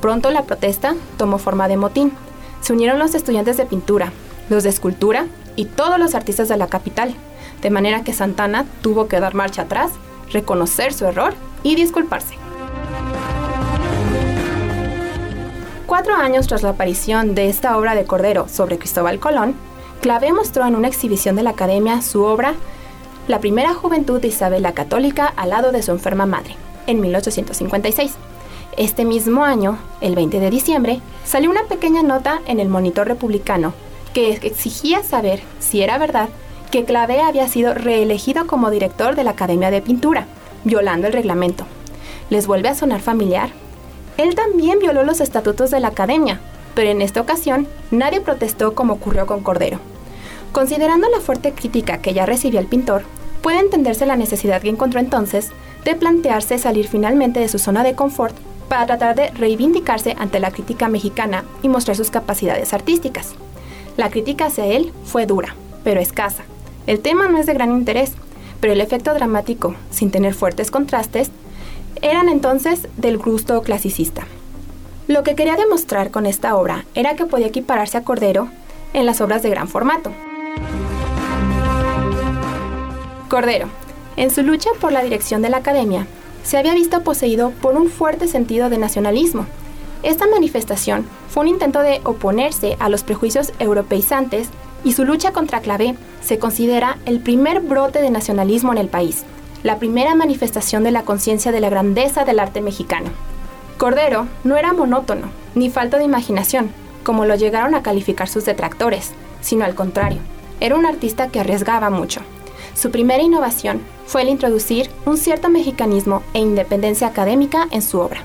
Pronto 0.00 0.30
la 0.30 0.42
protesta 0.42 0.94
tomó 1.16 1.38
forma 1.38 1.66
de 1.66 1.78
motín. 1.78 2.12
Se 2.60 2.74
unieron 2.74 2.98
los 2.98 3.14
estudiantes 3.14 3.56
de 3.56 3.66
pintura, 3.66 4.12
los 4.50 4.62
de 4.62 4.68
escultura 4.68 5.26
y 5.56 5.64
todos 5.64 5.98
los 5.98 6.14
artistas 6.14 6.48
de 6.48 6.58
la 6.58 6.66
capital, 6.66 7.14
de 7.62 7.70
manera 7.70 8.04
que 8.04 8.12
Santana 8.12 8.66
tuvo 8.82 9.08
que 9.08 9.20
dar 9.20 9.34
marcha 9.34 9.62
atrás, 9.62 9.90
reconocer 10.30 10.92
su 10.92 11.06
error 11.06 11.34
y 11.62 11.74
disculparse. 11.76 12.43
Cuatro 15.94 16.16
años 16.16 16.48
tras 16.48 16.64
la 16.64 16.70
aparición 16.70 17.36
de 17.36 17.48
esta 17.48 17.78
obra 17.78 17.94
de 17.94 18.04
Cordero 18.04 18.48
sobre 18.48 18.78
Cristóbal 18.78 19.20
Colón, 19.20 19.54
Clavé 20.00 20.32
mostró 20.32 20.66
en 20.66 20.74
una 20.74 20.88
exhibición 20.88 21.36
de 21.36 21.44
la 21.44 21.50
Academia 21.50 22.02
su 22.02 22.24
obra 22.24 22.54
La 23.28 23.38
primera 23.38 23.74
juventud 23.74 24.20
de 24.20 24.26
Isabel 24.26 24.64
la 24.64 24.72
Católica 24.72 25.32
al 25.36 25.50
lado 25.50 25.70
de 25.70 25.84
su 25.84 25.92
enferma 25.92 26.26
madre, 26.26 26.56
en 26.88 27.00
1856. 27.00 28.12
Este 28.76 29.04
mismo 29.04 29.44
año, 29.44 29.78
el 30.00 30.16
20 30.16 30.40
de 30.40 30.50
diciembre, 30.50 31.00
salió 31.24 31.48
una 31.48 31.62
pequeña 31.62 32.02
nota 32.02 32.40
en 32.48 32.58
el 32.58 32.68
Monitor 32.68 33.06
Republicano 33.06 33.72
que 34.12 34.32
exigía 34.42 35.04
saber 35.04 35.42
si 35.60 35.80
era 35.82 35.96
verdad 35.96 36.28
que 36.72 36.84
Clavé 36.84 37.20
había 37.20 37.46
sido 37.46 37.72
reelegido 37.72 38.48
como 38.48 38.72
director 38.72 39.14
de 39.14 39.22
la 39.22 39.30
Academia 39.30 39.70
de 39.70 39.80
Pintura, 39.80 40.26
violando 40.64 41.06
el 41.06 41.12
reglamento. 41.12 41.66
¿Les 42.30 42.48
vuelve 42.48 42.68
a 42.68 42.74
sonar 42.74 43.00
familiar? 43.00 43.50
Él 44.16 44.34
también 44.34 44.78
violó 44.78 45.02
los 45.02 45.20
estatutos 45.20 45.70
de 45.70 45.80
la 45.80 45.88
academia, 45.88 46.40
pero 46.74 46.90
en 46.90 47.02
esta 47.02 47.20
ocasión 47.20 47.66
nadie 47.90 48.20
protestó 48.20 48.74
como 48.74 48.94
ocurrió 48.94 49.26
con 49.26 49.42
Cordero. 49.42 49.78
Considerando 50.52 51.08
la 51.08 51.20
fuerte 51.20 51.52
crítica 51.52 51.98
que 51.98 52.14
ya 52.14 52.26
recibía 52.26 52.60
el 52.60 52.66
pintor, 52.66 53.02
puede 53.42 53.58
entenderse 53.58 54.06
la 54.06 54.16
necesidad 54.16 54.62
que 54.62 54.68
encontró 54.68 55.00
entonces 55.00 55.50
de 55.84 55.94
plantearse 55.94 56.58
salir 56.58 56.88
finalmente 56.88 57.40
de 57.40 57.48
su 57.48 57.58
zona 57.58 57.82
de 57.82 57.94
confort 57.94 58.36
para 58.68 58.86
tratar 58.86 59.16
de 59.16 59.30
reivindicarse 59.30 60.16
ante 60.18 60.40
la 60.40 60.50
crítica 60.50 60.88
mexicana 60.88 61.44
y 61.62 61.68
mostrar 61.68 61.96
sus 61.96 62.10
capacidades 62.10 62.72
artísticas. 62.72 63.34
La 63.96 64.10
crítica 64.10 64.46
hacia 64.46 64.66
él 64.66 64.92
fue 65.04 65.26
dura, 65.26 65.54
pero 65.82 66.00
escasa. 66.00 66.44
El 66.86 67.00
tema 67.00 67.28
no 67.28 67.38
es 67.38 67.46
de 67.46 67.54
gran 67.54 67.72
interés, 67.72 68.12
pero 68.60 68.72
el 68.72 68.80
efecto 68.80 69.12
dramático, 69.12 69.74
sin 69.90 70.10
tener 70.10 70.34
fuertes 70.34 70.70
contrastes, 70.70 71.30
eran 72.02 72.28
entonces 72.28 72.88
del 72.96 73.18
gusto 73.18 73.62
clasicista. 73.62 74.26
Lo 75.06 75.22
que 75.22 75.34
quería 75.34 75.56
demostrar 75.56 76.10
con 76.10 76.26
esta 76.26 76.56
obra 76.56 76.86
era 76.94 77.14
que 77.16 77.26
podía 77.26 77.48
equipararse 77.48 77.98
a 77.98 78.04
Cordero 78.04 78.48
en 78.92 79.06
las 79.06 79.20
obras 79.20 79.42
de 79.42 79.50
gran 79.50 79.68
formato. 79.68 80.12
Cordero, 83.28 83.68
en 84.16 84.30
su 84.30 84.42
lucha 84.42 84.70
por 84.80 84.92
la 84.92 85.02
dirección 85.02 85.42
de 85.42 85.50
la 85.50 85.58
academia, 85.58 86.06
se 86.44 86.56
había 86.56 86.74
visto 86.74 87.02
poseído 87.02 87.50
por 87.50 87.76
un 87.76 87.88
fuerte 87.88 88.28
sentido 88.28 88.70
de 88.70 88.78
nacionalismo. 88.78 89.46
Esta 90.02 90.26
manifestación 90.26 91.06
fue 91.28 91.42
un 91.42 91.48
intento 91.48 91.80
de 91.80 92.00
oponerse 92.04 92.76
a 92.78 92.88
los 92.88 93.02
prejuicios 93.02 93.52
europeizantes 93.58 94.48
y 94.84 94.92
su 94.92 95.04
lucha 95.04 95.32
contra 95.32 95.60
Clavé 95.60 95.96
se 96.22 96.38
considera 96.38 96.98
el 97.06 97.20
primer 97.20 97.60
brote 97.60 98.02
de 98.02 98.10
nacionalismo 98.10 98.72
en 98.72 98.78
el 98.78 98.88
país, 98.88 99.24
la 99.64 99.78
primera 99.78 100.14
manifestación 100.14 100.84
de 100.84 100.90
la 100.90 101.04
conciencia 101.04 101.50
de 101.50 101.58
la 101.58 101.70
grandeza 101.70 102.24
del 102.24 102.38
arte 102.38 102.60
mexicano. 102.60 103.08
Cordero 103.78 104.28
no 104.44 104.58
era 104.58 104.74
monótono, 104.74 105.28
ni 105.54 105.70
falta 105.70 105.96
de 105.96 106.04
imaginación, 106.04 106.70
como 107.02 107.24
lo 107.24 107.34
llegaron 107.34 107.74
a 107.74 107.82
calificar 107.82 108.28
sus 108.28 108.44
detractores, 108.44 109.12
sino 109.40 109.64
al 109.64 109.74
contrario, 109.74 110.20
era 110.60 110.76
un 110.76 110.84
artista 110.84 111.28
que 111.28 111.40
arriesgaba 111.40 111.88
mucho. 111.88 112.20
Su 112.74 112.90
primera 112.90 113.22
innovación 113.22 113.80
fue 114.06 114.20
el 114.20 114.28
introducir 114.28 114.90
un 115.06 115.16
cierto 115.16 115.48
mexicanismo 115.48 116.22
e 116.34 116.40
independencia 116.40 117.06
académica 117.06 117.66
en 117.70 117.80
su 117.80 118.00
obra. 118.00 118.20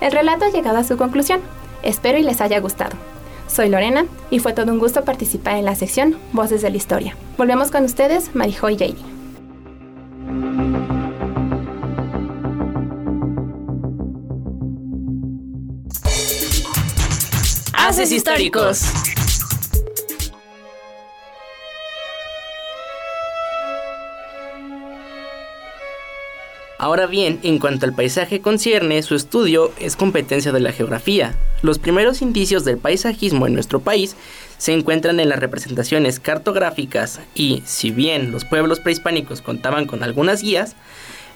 El 0.00 0.12
relato 0.12 0.46
ha 0.46 0.50
llegado 0.50 0.78
a 0.78 0.84
su 0.84 0.96
conclusión. 0.96 1.40
Espero 1.82 2.16
y 2.16 2.22
les 2.22 2.40
haya 2.40 2.60
gustado. 2.60 2.96
Soy 3.48 3.68
Lorena 3.68 4.06
y 4.30 4.38
fue 4.40 4.52
todo 4.52 4.72
un 4.72 4.78
gusto 4.78 5.04
participar 5.04 5.56
en 5.56 5.64
la 5.64 5.74
sección 5.74 6.16
Voces 6.32 6.62
de 6.62 6.70
la 6.70 6.76
Historia. 6.76 7.16
Volvemos 7.38 7.70
con 7.70 7.84
ustedes, 7.84 8.34
Marijo 8.34 8.68
y. 8.70 8.76
Haces 17.72 18.10
históricos. 18.12 18.82
Ahora 26.78 27.06
bien, 27.06 27.40
en 27.42 27.58
cuanto 27.58 27.86
al 27.86 27.94
paisaje 27.94 28.42
concierne, 28.42 29.02
su 29.02 29.14
estudio 29.14 29.72
es 29.80 29.96
competencia 29.96 30.52
de 30.52 30.60
la 30.60 30.72
geografía. 30.72 31.34
Los 31.62 31.78
primeros 31.78 32.20
indicios 32.20 32.66
del 32.66 32.76
paisajismo 32.76 33.46
en 33.46 33.54
nuestro 33.54 33.80
país 33.80 34.14
se 34.58 34.74
encuentran 34.74 35.18
en 35.18 35.30
las 35.30 35.38
representaciones 35.38 36.20
cartográficas 36.20 37.20
y, 37.34 37.62
si 37.64 37.90
bien 37.92 38.30
los 38.30 38.44
pueblos 38.44 38.80
prehispánicos 38.80 39.40
contaban 39.40 39.86
con 39.86 40.02
algunas 40.02 40.42
guías, 40.42 40.76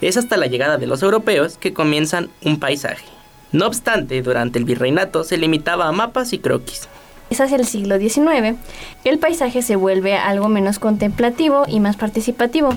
es 0.03 0.19
hasta 0.19 0.37
la 0.37 0.47
llegada 0.47 0.77
de 0.77 0.87
los 0.87 1.03
europeos 1.03 1.57
que 1.57 1.73
comienzan 1.73 2.29
un 2.43 2.61
paisaje. 2.61 3.07
No 3.51 3.67
obstante, 3.67 4.21
durante 4.21 4.59
el 4.59 4.67
virreinato 4.67 5.25
se 5.25 5.39
limitaba 5.39 5.89
a 5.89 5.93
mapas 5.93 6.35
y 6.35 6.39
croquis. 6.39 6.87
Es 7.31 7.41
hacia 7.41 7.57
el 7.57 7.65
siglo 7.65 7.99
XIX 7.99 8.59
que 9.03 9.09
el 9.09 9.19
paisaje 9.19 9.63
se 9.63 9.77
vuelve 9.77 10.17
algo 10.17 10.49
menos 10.49 10.79
contemplativo 10.79 11.65
y 11.67 11.81
más 11.81 11.97
participativo 11.97 12.77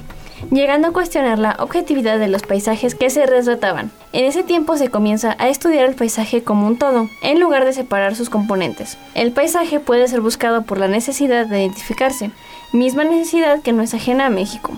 llegando 0.51 0.87
a 0.87 0.93
cuestionar 0.93 1.39
la 1.39 1.55
objetividad 1.59 2.19
de 2.19 2.27
los 2.27 2.43
paisajes 2.43 2.95
que 2.95 3.09
se 3.09 3.25
retrataban. 3.25 3.91
En 4.11 4.25
ese 4.25 4.43
tiempo 4.43 4.77
se 4.77 4.89
comienza 4.89 5.35
a 5.39 5.49
estudiar 5.49 5.85
el 5.85 5.95
paisaje 5.95 6.43
como 6.43 6.67
un 6.67 6.77
todo, 6.77 7.09
en 7.21 7.39
lugar 7.39 7.65
de 7.65 7.73
separar 7.73 8.15
sus 8.15 8.29
componentes. 8.29 8.97
El 9.15 9.31
paisaje 9.31 9.79
puede 9.79 10.07
ser 10.07 10.21
buscado 10.21 10.63
por 10.63 10.77
la 10.77 10.87
necesidad 10.87 11.45
de 11.45 11.61
identificarse, 11.61 12.31
misma 12.71 13.03
necesidad 13.03 13.61
que 13.61 13.73
no 13.73 13.81
es 13.81 13.93
ajena 13.93 14.27
a 14.27 14.29
México, 14.29 14.71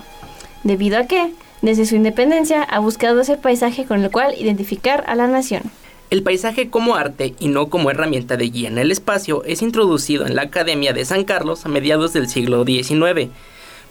debido 0.64 0.98
a 0.98 1.04
que, 1.04 1.32
desde 1.62 1.86
su 1.86 1.96
independencia, 1.96 2.62
ha 2.62 2.78
buscado 2.78 3.20
ese 3.20 3.36
paisaje 3.36 3.84
con 3.84 4.02
el 4.02 4.10
cual 4.10 4.34
identificar 4.38 5.04
a 5.06 5.14
la 5.14 5.26
nación. 5.26 5.62
El 6.08 6.22
paisaje 6.22 6.70
como 6.70 6.94
arte 6.94 7.34
y 7.40 7.48
no 7.48 7.68
como 7.68 7.90
herramienta 7.90 8.36
de 8.36 8.48
guía 8.48 8.68
en 8.68 8.78
el 8.78 8.92
espacio 8.92 9.42
es 9.44 9.60
introducido 9.60 10.24
en 10.24 10.36
la 10.36 10.42
Academia 10.42 10.92
de 10.92 11.04
San 11.04 11.24
Carlos 11.24 11.66
a 11.66 11.68
mediados 11.68 12.12
del 12.12 12.28
siglo 12.28 12.64
XIX 12.64 13.30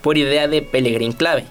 por 0.05 0.19
idea 0.19 0.47
de 0.47 0.61
Pellegrin 0.61 1.13
Clave, 1.13 1.45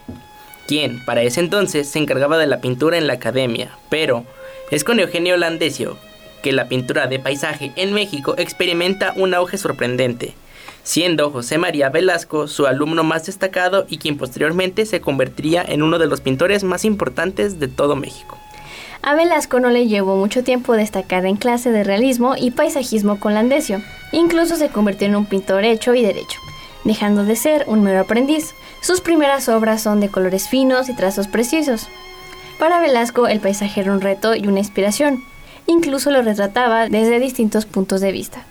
quien 0.67 1.03
para 1.05 1.21
ese 1.21 1.39
entonces 1.39 1.87
se 1.89 1.99
encargaba 1.99 2.37
de 2.37 2.47
la 2.47 2.61
pintura 2.61 2.97
en 2.97 3.07
la 3.07 3.13
academia, 3.13 3.71
pero 3.89 4.25
es 4.71 4.83
con 4.83 4.99
Eugenio 4.99 5.37
Landesio 5.37 5.97
que 6.41 6.51
la 6.51 6.67
pintura 6.67 7.07
de 7.07 7.19
paisaje 7.19 7.71
en 7.75 7.93
México 7.93 8.35
experimenta 8.37 9.13
un 9.15 9.33
auge 9.33 9.57
sorprendente, 9.57 10.33
siendo 10.83 11.31
José 11.31 11.57
María 11.57 11.89
Velasco 11.89 12.47
su 12.47 12.67
alumno 12.67 13.03
más 13.03 13.25
destacado 13.25 13.85
y 13.89 13.97
quien 13.97 14.17
posteriormente 14.17 14.85
se 14.85 15.01
convertiría 15.01 15.63
en 15.67 15.81
uno 15.81 15.97
de 15.97 16.07
los 16.07 16.21
pintores 16.21 16.63
más 16.63 16.85
importantes 16.85 17.59
de 17.59 17.67
todo 17.67 17.95
México. 17.95 18.37
A 19.01 19.15
Velasco 19.15 19.59
no 19.59 19.69
le 19.69 19.87
llevó 19.87 20.15
mucho 20.15 20.43
tiempo 20.43 20.73
destacar 20.73 21.25
en 21.25 21.35
clase 21.35 21.71
de 21.71 21.83
realismo 21.83 22.35
y 22.37 22.51
paisajismo 22.51 23.19
con 23.19 23.33
Landesio, 23.33 23.81
incluso 24.11 24.55
se 24.55 24.69
convirtió 24.69 25.07
en 25.07 25.15
un 25.15 25.25
pintor 25.25 25.63
hecho 25.63 25.93
y 25.93 26.01
derecho 26.01 26.39
dejando 26.85 27.25
de 27.25 27.35
ser 27.35 27.65
un 27.67 27.83
mero 27.83 27.99
aprendiz. 27.99 28.53
Sus 28.81 29.01
primeras 29.01 29.49
obras 29.49 29.81
son 29.81 29.99
de 29.99 30.09
colores 30.09 30.47
finos 30.47 30.87
y 30.87 30.95
trazos 30.95 31.27
precisos. 31.27 31.89
Para 32.57 32.79
Velasco 32.79 33.27
el 33.27 33.41
paisaje 33.41 33.81
era 33.81 33.91
un 33.91 33.99
reto 33.99 34.33
y 34.35 34.47
una 34.47 34.59
inspiración. 34.59 35.21
Incluso 35.67 36.11
lo 36.11 36.21
retrataba 36.21 36.87
desde 36.87 37.19
distintos 37.19 37.65
puntos 37.65 37.99
de 37.99 38.13
vista. 38.13 38.45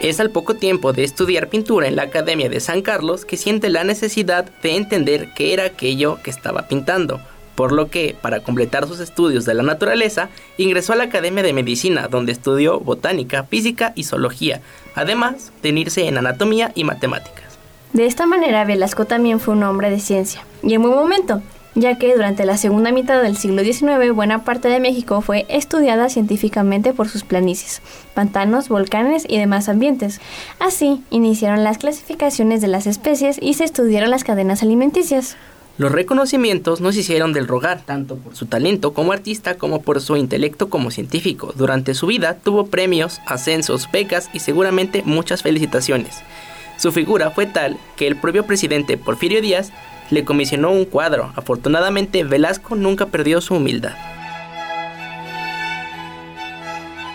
Es 0.00 0.18
al 0.18 0.30
poco 0.30 0.54
tiempo 0.54 0.92
de 0.92 1.04
estudiar 1.04 1.48
pintura 1.48 1.86
en 1.86 1.96
la 1.96 2.02
Academia 2.02 2.48
de 2.48 2.60
San 2.60 2.82
Carlos 2.82 3.24
que 3.24 3.36
siente 3.36 3.70
la 3.70 3.84
necesidad 3.84 4.44
de 4.60 4.76
entender 4.76 5.28
qué 5.34 5.52
era 5.52 5.64
aquello 5.64 6.18
que 6.24 6.30
estaba 6.30 6.66
pintando, 6.66 7.20
por 7.62 7.70
lo 7.70 7.90
que, 7.90 8.16
para 8.20 8.40
completar 8.40 8.88
sus 8.88 8.98
estudios 8.98 9.44
de 9.44 9.54
la 9.54 9.62
naturaleza, 9.62 10.30
ingresó 10.58 10.94
a 10.94 10.96
la 10.96 11.04
Academia 11.04 11.44
de 11.44 11.52
Medicina, 11.52 12.08
donde 12.08 12.32
estudió 12.32 12.80
botánica, 12.80 13.44
física 13.44 13.92
y 13.94 14.02
zoología, 14.02 14.60
además 14.96 15.52
de 15.62 15.70
unirse 15.70 16.08
en 16.08 16.18
anatomía 16.18 16.72
y 16.74 16.82
matemáticas. 16.82 17.44
De 17.92 18.06
esta 18.06 18.26
manera, 18.26 18.64
Velasco 18.64 19.04
también 19.04 19.38
fue 19.38 19.54
un 19.54 19.62
hombre 19.62 19.90
de 19.90 20.00
ciencia, 20.00 20.44
y 20.64 20.74
en 20.74 20.82
buen 20.82 20.96
momento, 20.96 21.40
ya 21.76 21.98
que 21.98 22.16
durante 22.16 22.44
la 22.44 22.56
segunda 22.56 22.90
mitad 22.90 23.22
del 23.22 23.36
siglo 23.36 23.62
XIX 23.62 24.12
buena 24.12 24.42
parte 24.42 24.66
de 24.66 24.80
México 24.80 25.20
fue 25.20 25.46
estudiada 25.48 26.08
científicamente 26.08 26.92
por 26.92 27.08
sus 27.08 27.22
planicies, 27.22 27.80
pantanos, 28.12 28.70
volcanes 28.70 29.24
y 29.28 29.38
demás 29.38 29.68
ambientes. 29.68 30.20
Así, 30.58 31.04
iniciaron 31.10 31.62
las 31.62 31.78
clasificaciones 31.78 32.60
de 32.60 32.66
las 32.66 32.88
especies 32.88 33.38
y 33.40 33.54
se 33.54 33.62
estudiaron 33.62 34.10
las 34.10 34.24
cadenas 34.24 34.64
alimenticias. 34.64 35.36
Los 35.78 35.90
reconocimientos 35.90 36.82
no 36.82 36.92
se 36.92 37.00
hicieron 37.00 37.32
del 37.32 37.48
rogar, 37.48 37.80
tanto 37.84 38.16
por 38.16 38.36
su 38.36 38.46
talento 38.46 38.92
como 38.92 39.12
artista 39.12 39.56
como 39.56 39.80
por 39.80 40.00
su 40.02 40.16
intelecto 40.16 40.68
como 40.68 40.90
científico. 40.90 41.54
Durante 41.56 41.94
su 41.94 42.06
vida 42.06 42.36
tuvo 42.42 42.66
premios, 42.66 43.20
ascensos, 43.26 43.88
becas 43.90 44.28
y 44.34 44.40
seguramente 44.40 45.02
muchas 45.04 45.42
felicitaciones. 45.42 46.22
Su 46.76 46.92
figura 46.92 47.30
fue 47.30 47.46
tal 47.46 47.78
que 47.96 48.06
el 48.06 48.16
propio 48.16 48.44
presidente 48.44 48.98
Porfirio 48.98 49.40
Díaz 49.40 49.72
le 50.10 50.24
comisionó 50.24 50.70
un 50.70 50.84
cuadro. 50.84 51.32
Afortunadamente, 51.36 52.22
Velasco 52.22 52.76
nunca 52.76 53.06
perdió 53.06 53.40
su 53.40 53.54
humildad. 53.54 54.11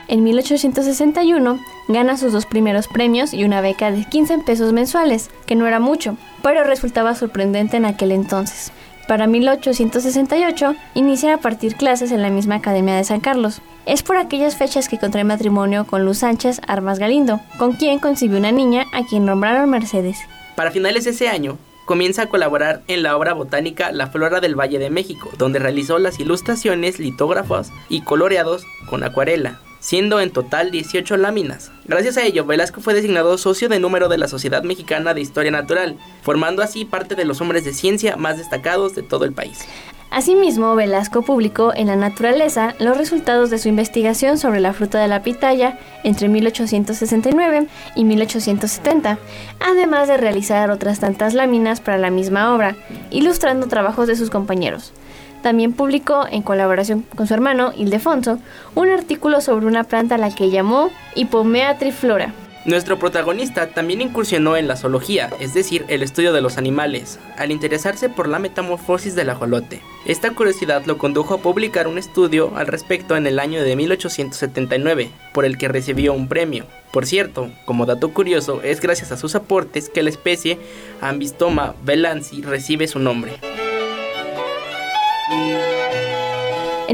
En 0.09 0.23
1861 0.23 1.59
gana 1.89 2.17
sus 2.17 2.31
dos 2.31 2.45
primeros 2.45 2.87
premios 2.87 3.33
y 3.33 3.43
una 3.43 3.59
beca 3.59 3.91
de 3.91 4.05
15 4.05 4.39
pesos 4.39 4.71
mensuales, 4.71 5.29
que 5.45 5.55
no 5.55 5.67
era 5.67 5.79
mucho, 5.79 6.17
pero 6.41 6.63
resultaba 6.63 7.13
sorprendente 7.13 7.77
en 7.77 7.85
aquel 7.85 8.13
entonces. 8.13 8.71
Para 9.07 9.27
1868 9.27 10.75
inicia 10.93 11.33
a 11.33 11.37
partir 11.37 11.75
clases 11.75 12.11
en 12.11 12.21
la 12.21 12.29
misma 12.29 12.55
Academia 12.55 12.95
de 12.95 13.03
San 13.03 13.21
Carlos. 13.21 13.61
Es 13.85 14.03
por 14.03 14.17
aquellas 14.17 14.57
fechas 14.57 14.89
que 14.89 14.97
contrae 14.97 15.23
matrimonio 15.23 15.85
con 15.85 16.05
Luz 16.05 16.19
Sánchez 16.19 16.61
Armas 16.67 16.99
Galindo, 16.99 17.39
con 17.57 17.73
quien 17.73 17.99
concibió 17.99 18.37
una 18.37 18.51
niña 18.51 18.85
a 18.93 19.05
quien 19.05 19.25
nombraron 19.25 19.69
Mercedes. 19.69 20.19
Para 20.55 20.71
finales 20.71 21.05
de 21.05 21.11
ese 21.11 21.29
año, 21.29 21.57
comienza 21.85 22.23
a 22.23 22.29
colaborar 22.29 22.83
en 22.87 23.01
la 23.01 23.15
obra 23.15 23.33
botánica 23.33 23.91
La 23.93 24.07
Flora 24.07 24.41
del 24.41 24.59
Valle 24.59 24.79
de 24.79 24.89
México, 24.89 25.29
donde 25.37 25.59
realizó 25.59 25.99
las 25.99 26.19
ilustraciones, 26.19 26.99
litógrafos 26.99 27.71
y 27.87 28.01
coloreados 28.01 28.65
con 28.89 29.03
acuarela. 29.03 29.61
Siendo 29.79 30.19
en 30.19 30.31
total 30.31 30.71
18 30.71 31.17
láminas. 31.17 31.71
Gracias 31.85 32.17
a 32.17 32.23
ello, 32.23 32.45
Velasco 32.45 32.81
fue 32.81 32.93
designado 32.93 33.37
socio 33.37 33.69
de 33.69 33.79
número 33.79 34.09
de 34.09 34.17
la 34.17 34.27
Sociedad 34.27 34.63
Mexicana 34.63 35.13
de 35.13 35.21
Historia 35.21 35.51
Natural, 35.51 35.97
formando 36.21 36.61
así 36.61 36.85
parte 36.85 37.15
de 37.15 37.25
los 37.25 37.41
hombres 37.41 37.65
de 37.65 37.73
ciencia 37.73 38.17
más 38.17 38.37
destacados 38.37 38.95
de 38.95 39.03
todo 39.03 39.25
el 39.25 39.33
país. 39.33 39.65
Asimismo, 40.09 40.73
Velasco 40.75 41.21
publicó 41.21 41.73
en 41.75 41.87
La 41.87 41.97
Naturaleza 41.97 42.75
los 42.79 42.97
resultados 42.97 43.49
de 43.49 43.57
su 43.57 43.67
investigación 43.67 44.37
sobre 44.37 44.61
la 44.61 44.71
fruta 44.71 44.99
de 44.99 45.09
la 45.09 45.21
pitaya 45.21 45.77
entre 46.03 46.29
1869 46.29 47.67
y 47.93 48.05
1870, 48.05 49.19
además 49.59 50.07
de 50.07 50.15
realizar 50.15 50.71
otras 50.71 51.01
tantas 51.01 51.33
láminas 51.33 51.81
para 51.81 51.97
la 51.97 52.09
misma 52.09 52.55
obra, 52.55 52.77
ilustrando 53.11 53.67
trabajos 53.67 54.07
de 54.07 54.15
sus 54.15 54.29
compañeros. 54.29 54.93
También 55.41 55.73
publicó, 55.73 56.25
en 56.29 56.41
colaboración 56.41 57.05
con 57.15 57.27
su 57.27 57.33
hermano 57.33 57.71
Ildefonso, 57.75 58.39
un 58.75 58.89
artículo 58.89 59.41
sobre 59.41 59.65
una 59.65 59.83
planta 59.83 60.15
a 60.15 60.17
la 60.17 60.33
que 60.33 60.49
llamó 60.49 60.89
Hipomea 61.15 61.77
triflora, 61.77 62.33
nuestro 62.67 62.99
protagonista 62.99 63.67
también 63.67 64.01
incursionó 64.01 64.57
en 64.57 64.67
la 64.67 64.75
zoología, 64.75 65.29
es 65.39 65.53
decir, 65.53 65.85
el 65.87 66.03
estudio 66.03 66.33
de 66.33 66.41
los 66.41 66.57
animales, 66.57 67.17
al 67.37 67.51
interesarse 67.51 68.09
por 68.09 68.27
la 68.27 68.39
metamorfosis 68.39 69.15
del 69.15 69.29
ajolote. 69.29 69.81
Esta 70.05 70.31
curiosidad 70.31 70.85
lo 70.85 70.97
condujo 70.97 71.35
a 71.35 71.37
publicar 71.37 71.87
un 71.87 71.97
estudio 71.97 72.57
al 72.57 72.67
respecto 72.67 73.15
en 73.15 73.25
el 73.25 73.39
año 73.39 73.63
de 73.63 73.77
1879, 73.77 75.09
por 75.33 75.45
el 75.45 75.57
que 75.57 75.69
recibió 75.69 76.11
un 76.11 76.27
premio. 76.27 76.65
Por 76.91 77.05
cierto, 77.05 77.49
como 77.63 77.85
dato 77.85 78.13
curioso, 78.13 78.61
es 78.61 78.81
gracias 78.81 79.13
a 79.13 79.17
sus 79.17 79.33
aportes 79.35 79.87
que 79.87 80.03
la 80.03 80.09
especie 80.09 80.59
Ambistoma 80.99 81.73
belansi 81.85 82.41
recibe 82.41 82.89
su 82.89 82.99
nombre. 82.99 83.39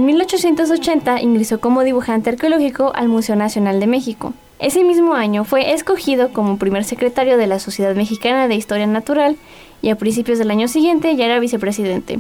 En 0.03 0.07
1880 0.07 1.21
ingresó 1.21 1.61
como 1.61 1.81
dibujante 1.81 2.29
arqueológico 2.29 2.91
al 2.93 3.07
Museo 3.07 3.37
Nacional 3.37 3.79
de 3.79 3.87
México. 3.87 4.33
Ese 4.59 4.83
mismo 4.83 5.13
año 5.13 5.45
fue 5.45 5.71
escogido 5.71 6.33
como 6.33 6.57
primer 6.57 6.83
secretario 6.83 7.37
de 7.37 7.47
la 7.47 7.57
Sociedad 7.57 7.95
Mexicana 7.95 8.49
de 8.49 8.55
Historia 8.55 8.85
Natural 8.85 9.37
y 9.81 9.91
a 9.91 9.95
principios 9.95 10.39
del 10.39 10.51
año 10.51 10.67
siguiente 10.67 11.15
ya 11.15 11.23
era 11.23 11.39
vicepresidente, 11.39 12.19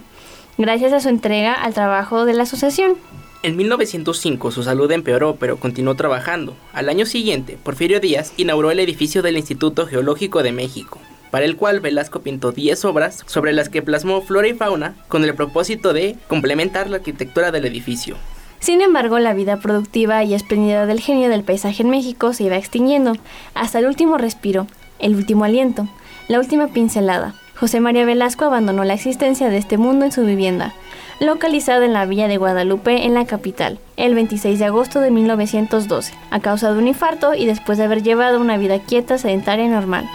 gracias 0.57 0.93
a 0.93 1.01
su 1.01 1.09
entrega 1.09 1.55
al 1.55 1.73
trabajo 1.73 2.23
de 2.23 2.33
la 2.33 2.43
asociación. 2.43 2.95
En 3.43 3.57
1905 3.57 4.51
su 4.51 4.63
salud 4.63 4.89
empeoró, 4.89 5.35
pero 5.35 5.57
continuó 5.57 5.95
trabajando. 5.95 6.55
Al 6.71 6.87
año 6.87 7.05
siguiente, 7.05 7.57
Porfirio 7.61 7.99
Díaz 7.99 8.31
inauguró 8.37 8.71
el 8.71 8.79
edificio 8.79 9.21
del 9.21 9.35
Instituto 9.35 9.87
Geológico 9.87 10.41
de 10.41 10.53
México, 10.53 10.99
para 11.33 11.45
el 11.45 11.57
cual 11.57 11.79
Velasco 11.79 12.19
pintó 12.19 12.51
10 12.51 12.85
obras 12.85 13.23
sobre 13.25 13.53
las 13.53 13.67
que 13.67 13.81
plasmó 13.81 14.21
flora 14.21 14.47
y 14.47 14.53
fauna 14.53 14.93
con 15.07 15.23
el 15.23 15.33
propósito 15.33 15.91
de 15.91 16.15
complementar 16.27 16.91
la 16.91 16.97
arquitectura 16.97 17.49
del 17.49 17.65
edificio. 17.65 18.17
Sin 18.59 18.81
embargo, 18.81 19.17
la 19.17 19.33
vida 19.33 19.57
productiva 19.57 20.23
y 20.23 20.35
espléndida 20.35 20.85
del 20.85 20.99
genio 20.99 21.29
del 21.29 21.43
paisaje 21.43 21.81
en 21.81 21.89
México 21.89 22.33
se 22.33 22.43
iba 22.43 22.55
extinguiendo, 22.55 23.13
hasta 23.55 23.79
el 23.79 23.87
último 23.87 24.19
respiro, 24.19 24.67
el 24.99 25.15
último 25.15 25.43
aliento, 25.43 25.87
la 26.27 26.37
última 26.37 26.67
pincelada. 26.67 27.33
José 27.55 27.79
María 27.79 28.05
Velasco 28.05 28.45
abandonó 28.45 28.83
la 28.83 28.93
existencia 28.93 29.49
de 29.49 29.57
este 29.57 29.79
mundo 29.79 30.05
en 30.05 30.11
su 30.11 30.23
vivienda, 30.23 30.75
localizada 31.19 31.83
en 31.83 31.93
la 31.93 32.05
villa 32.05 32.27
de 32.27 32.37
Guadalupe, 32.37 33.07
en 33.07 33.15
la 33.15 33.25
capital, 33.25 33.79
el 33.97 34.13
26 34.13 34.59
de 34.59 34.65
agosto 34.65 34.99
de 34.99 35.09
1912, 35.09 36.13
a 36.29 36.39
causa 36.41 36.71
de 36.71 36.77
un 36.77 36.87
infarto 36.87 37.33
y 37.33 37.47
después 37.47 37.79
de 37.79 37.85
haber 37.85 38.03
llevado 38.03 38.39
una 38.39 38.57
vida 38.57 38.77
quieta, 38.77 39.17
sedentaria 39.17 39.65
y 39.65 39.69
normal. 39.69 40.07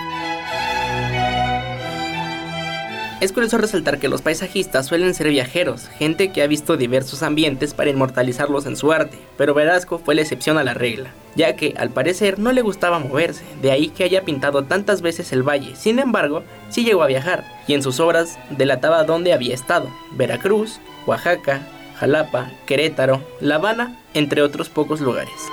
Es 3.20 3.32
curioso 3.32 3.58
resaltar 3.58 3.98
que 3.98 4.06
los 4.06 4.22
paisajistas 4.22 4.86
suelen 4.86 5.12
ser 5.12 5.28
viajeros, 5.30 5.88
gente 5.98 6.30
que 6.30 6.40
ha 6.40 6.46
visto 6.46 6.76
diversos 6.76 7.24
ambientes 7.24 7.74
para 7.74 7.90
inmortalizarlos 7.90 8.64
en 8.66 8.76
su 8.76 8.92
arte, 8.92 9.18
pero 9.36 9.54
Velasco 9.54 9.98
fue 9.98 10.14
la 10.14 10.20
excepción 10.20 10.56
a 10.56 10.62
la 10.62 10.72
regla, 10.72 11.10
ya 11.34 11.56
que 11.56 11.74
al 11.78 11.90
parecer 11.90 12.38
no 12.38 12.52
le 12.52 12.62
gustaba 12.62 13.00
moverse, 13.00 13.42
de 13.60 13.72
ahí 13.72 13.88
que 13.88 14.04
haya 14.04 14.22
pintado 14.22 14.62
tantas 14.62 15.02
veces 15.02 15.32
el 15.32 15.42
valle, 15.42 15.74
sin 15.74 15.98
embargo, 15.98 16.44
sí 16.68 16.84
llegó 16.84 17.02
a 17.02 17.08
viajar, 17.08 17.44
y 17.66 17.74
en 17.74 17.82
sus 17.82 17.98
obras 17.98 18.38
delataba 18.50 19.02
dónde 19.02 19.32
había 19.32 19.54
estado, 19.54 19.90
Veracruz, 20.12 20.78
Oaxaca, 21.04 21.66
Jalapa, 21.98 22.52
Querétaro, 22.66 23.20
La 23.40 23.56
Habana, 23.56 23.98
entre 24.14 24.42
otros 24.42 24.68
pocos 24.68 25.00
lugares. 25.00 25.48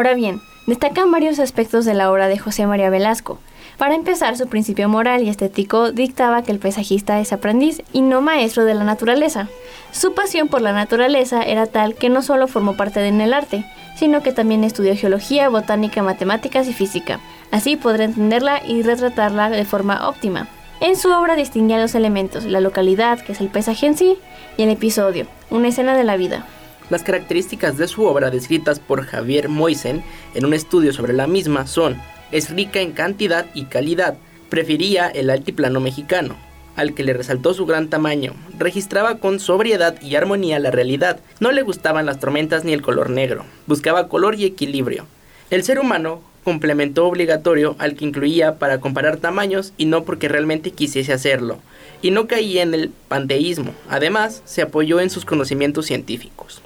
Ahora 0.00 0.14
bien, 0.14 0.40
destacan 0.66 1.10
varios 1.10 1.38
aspectos 1.40 1.84
de 1.84 1.92
la 1.92 2.10
obra 2.10 2.28
de 2.28 2.38
José 2.38 2.66
María 2.66 2.88
Velasco. 2.88 3.38
Para 3.76 3.94
empezar, 3.94 4.34
su 4.38 4.48
principio 4.48 4.88
moral 4.88 5.22
y 5.22 5.28
estético 5.28 5.92
dictaba 5.92 6.40
que 6.42 6.52
el 6.52 6.58
paisajista 6.58 7.20
es 7.20 7.34
aprendiz 7.34 7.82
y 7.92 8.00
no 8.00 8.22
maestro 8.22 8.64
de 8.64 8.72
la 8.72 8.84
naturaleza. 8.84 9.48
Su 9.92 10.14
pasión 10.14 10.48
por 10.48 10.62
la 10.62 10.72
naturaleza 10.72 11.42
era 11.42 11.66
tal 11.66 11.96
que 11.96 12.08
no 12.08 12.22
solo 12.22 12.48
formó 12.48 12.78
parte 12.78 13.06
en 13.06 13.20
el 13.20 13.34
arte, 13.34 13.66
sino 13.94 14.22
que 14.22 14.32
también 14.32 14.64
estudió 14.64 14.96
geología, 14.96 15.50
botánica, 15.50 16.02
matemáticas 16.02 16.66
y 16.66 16.72
física. 16.72 17.20
Así 17.50 17.76
podrá 17.76 18.04
entenderla 18.04 18.62
y 18.66 18.80
retratarla 18.80 19.50
de 19.50 19.66
forma 19.66 20.08
óptima. 20.08 20.48
En 20.80 20.96
su 20.96 21.10
obra 21.12 21.36
distinguía 21.36 21.78
los 21.78 21.94
elementos, 21.94 22.46
la 22.46 22.62
localidad, 22.62 23.20
que 23.20 23.32
es 23.32 23.40
el 23.42 23.48
paisaje 23.48 23.84
en 23.84 23.98
sí, 23.98 24.16
y 24.56 24.62
el 24.62 24.70
episodio, 24.70 25.26
una 25.50 25.68
escena 25.68 25.94
de 25.94 26.04
la 26.04 26.16
vida. 26.16 26.46
Las 26.90 27.04
características 27.04 27.78
de 27.78 27.86
su 27.86 28.04
obra 28.04 28.30
descritas 28.30 28.80
por 28.80 29.06
Javier 29.06 29.48
Moisen 29.48 30.02
en 30.34 30.44
un 30.44 30.54
estudio 30.54 30.92
sobre 30.92 31.12
la 31.12 31.28
misma 31.28 31.68
son, 31.68 31.96
es 32.32 32.50
rica 32.50 32.80
en 32.80 32.90
cantidad 32.90 33.46
y 33.54 33.66
calidad, 33.66 34.18
prefería 34.48 35.06
el 35.06 35.30
altiplano 35.30 35.78
mexicano, 35.78 36.36
al 36.74 36.92
que 36.92 37.04
le 37.04 37.12
resaltó 37.12 37.54
su 37.54 37.64
gran 37.64 37.90
tamaño, 37.90 38.34
registraba 38.58 39.18
con 39.18 39.38
sobriedad 39.38 40.02
y 40.02 40.16
armonía 40.16 40.58
la 40.58 40.72
realidad, 40.72 41.20
no 41.38 41.52
le 41.52 41.62
gustaban 41.62 42.06
las 42.06 42.18
tormentas 42.18 42.64
ni 42.64 42.72
el 42.72 42.82
color 42.82 43.08
negro, 43.08 43.44
buscaba 43.68 44.08
color 44.08 44.34
y 44.34 44.44
equilibrio. 44.44 45.06
El 45.50 45.62
ser 45.62 45.78
humano 45.78 46.22
complementó 46.42 47.06
obligatorio 47.06 47.76
al 47.78 47.94
que 47.94 48.04
incluía 48.04 48.58
para 48.58 48.80
comparar 48.80 49.18
tamaños 49.18 49.74
y 49.76 49.84
no 49.84 50.02
porque 50.02 50.26
realmente 50.26 50.72
quisiese 50.72 51.12
hacerlo, 51.12 51.60
y 52.02 52.10
no 52.10 52.26
caía 52.26 52.62
en 52.62 52.74
el 52.74 52.90
panteísmo, 53.06 53.74
además 53.88 54.42
se 54.44 54.62
apoyó 54.62 54.98
en 54.98 55.10
sus 55.10 55.24
conocimientos 55.24 55.86
científicos. 55.86 56.62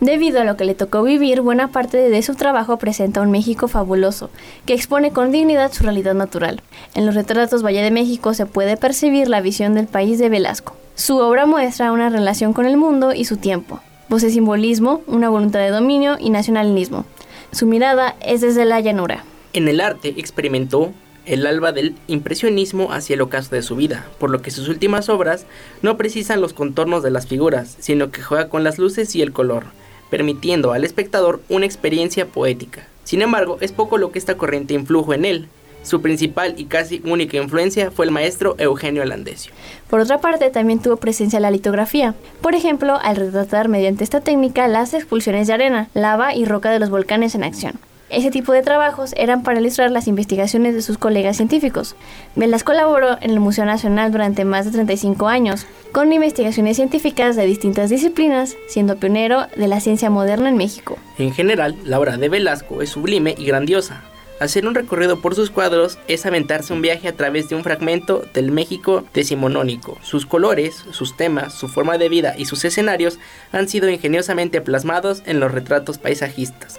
Debido 0.00 0.40
a 0.40 0.44
lo 0.44 0.56
que 0.56 0.64
le 0.64 0.74
tocó 0.74 1.02
vivir, 1.02 1.40
buena 1.40 1.68
parte 1.68 1.96
de 1.96 2.22
su 2.22 2.34
trabajo 2.34 2.76
presenta 2.76 3.20
un 3.20 3.30
México 3.30 3.68
fabuloso, 3.68 4.30
que 4.64 4.74
expone 4.74 5.10
con 5.10 5.32
dignidad 5.32 5.72
su 5.72 5.84
realidad 5.84 6.14
natural. 6.14 6.62
En 6.94 7.06
los 7.06 7.14
retratos 7.14 7.64
Valle 7.64 7.82
de 7.82 7.90
México 7.90 8.34
se 8.34 8.46
puede 8.46 8.76
percibir 8.76 9.28
la 9.28 9.40
visión 9.40 9.74
del 9.74 9.86
país 9.86 10.18
de 10.18 10.28
Velasco. 10.28 10.76
Su 10.94 11.18
obra 11.18 11.46
muestra 11.46 11.92
una 11.92 12.08
relación 12.08 12.52
con 12.52 12.66
el 12.66 12.76
mundo 12.76 13.12
y 13.12 13.24
su 13.24 13.36
tiempo. 13.36 13.80
Posee 14.08 14.30
simbolismo, 14.30 15.02
una 15.06 15.28
voluntad 15.28 15.60
de 15.60 15.70
dominio 15.70 16.16
y 16.18 16.30
nacionalismo. 16.30 17.04
Su 17.52 17.66
mirada 17.66 18.16
es 18.20 18.40
desde 18.40 18.64
la 18.64 18.80
llanura. 18.80 19.24
En 19.52 19.68
el 19.68 19.80
arte 19.80 20.14
experimentó 20.16 20.92
el 21.26 21.46
alba 21.46 21.72
del 21.72 21.94
impresionismo 22.06 22.92
hacia 22.92 23.14
el 23.14 23.20
ocaso 23.20 23.54
de 23.54 23.62
su 23.62 23.76
vida, 23.76 24.06
por 24.18 24.30
lo 24.30 24.42
que 24.42 24.50
sus 24.50 24.68
últimas 24.68 25.08
obras 25.08 25.44
no 25.82 25.96
precisan 25.96 26.40
los 26.40 26.52
contornos 26.52 27.02
de 27.02 27.10
las 27.10 27.26
figuras, 27.26 27.76
sino 27.80 28.10
que 28.10 28.22
juega 28.22 28.48
con 28.48 28.64
las 28.64 28.78
luces 28.78 29.14
y 29.14 29.22
el 29.22 29.32
color, 29.32 29.64
permitiendo 30.10 30.72
al 30.72 30.84
espectador 30.84 31.40
una 31.48 31.66
experiencia 31.66 32.26
poética. 32.26 32.86
Sin 33.04 33.22
embargo, 33.22 33.58
es 33.60 33.72
poco 33.72 33.98
lo 33.98 34.10
que 34.10 34.18
esta 34.18 34.36
corriente 34.36 34.74
influjo 34.74 35.14
en 35.14 35.24
él. 35.24 35.48
Su 35.82 36.02
principal 36.02 36.54
y 36.56 36.64
casi 36.64 37.00
única 37.04 37.36
influencia 37.36 37.92
fue 37.92 38.06
el 38.06 38.10
maestro 38.10 38.56
Eugenio 38.58 39.04
Landesio. 39.04 39.52
Por 39.88 40.00
otra 40.00 40.20
parte, 40.20 40.50
también 40.50 40.80
tuvo 40.82 40.96
presencia 40.96 41.38
la 41.38 41.52
litografía. 41.52 42.16
Por 42.40 42.56
ejemplo, 42.56 42.98
al 43.00 43.14
retratar 43.14 43.68
mediante 43.68 44.02
esta 44.02 44.20
técnica 44.20 44.66
las 44.66 44.94
expulsiones 44.94 45.46
de 45.46 45.52
arena, 45.52 45.88
lava 45.94 46.34
y 46.34 46.44
roca 46.44 46.72
de 46.72 46.80
los 46.80 46.90
volcanes 46.90 47.36
en 47.36 47.44
acción. 47.44 47.74
Ese 48.08 48.30
tipo 48.30 48.52
de 48.52 48.62
trabajos 48.62 49.12
eran 49.16 49.42
para 49.42 49.58
ilustrar 49.58 49.90
las 49.90 50.06
investigaciones 50.06 50.74
de 50.74 50.82
sus 50.82 50.96
colegas 50.96 51.36
científicos. 51.36 51.96
Velas 52.36 52.62
colaboró 52.62 53.18
en 53.20 53.30
el 53.30 53.40
Museo 53.40 53.64
Nacional 53.64 54.12
durante 54.12 54.44
más 54.44 54.64
de 54.64 54.70
35 54.70 55.26
años, 55.26 55.66
con 55.90 56.12
investigaciones 56.12 56.76
científicas 56.76 57.34
de 57.34 57.46
distintas 57.46 57.90
disciplinas, 57.90 58.56
siendo 58.68 58.96
pionero 58.96 59.48
de 59.56 59.66
la 59.66 59.80
ciencia 59.80 60.08
moderna 60.08 60.48
en 60.48 60.56
México. 60.56 60.98
En 61.18 61.32
general, 61.32 61.74
la 61.84 61.98
obra 61.98 62.16
de 62.16 62.28
Velasco 62.28 62.80
es 62.80 62.90
sublime 62.90 63.34
y 63.36 63.44
grandiosa. 63.44 64.02
Hacer 64.38 64.68
un 64.68 64.74
recorrido 64.74 65.20
por 65.20 65.34
sus 65.34 65.50
cuadros 65.50 65.98
es 66.06 66.26
aventarse 66.26 66.72
un 66.72 66.82
viaje 66.82 67.08
a 67.08 67.16
través 67.16 67.48
de 67.48 67.56
un 67.56 67.64
fragmento 67.64 68.24
del 68.34 68.52
México 68.52 69.04
decimonónico. 69.14 69.98
Sus 70.02 70.26
colores, 70.26 70.84
sus 70.92 71.16
temas, 71.16 71.54
su 71.54 71.68
forma 71.68 71.98
de 71.98 72.08
vida 72.08 72.34
y 72.38 72.44
sus 72.44 72.64
escenarios 72.64 73.18
han 73.50 73.66
sido 73.66 73.88
ingeniosamente 73.88 74.60
plasmados 74.60 75.22
en 75.26 75.40
los 75.40 75.50
retratos 75.50 75.98
paisajistas. 75.98 76.78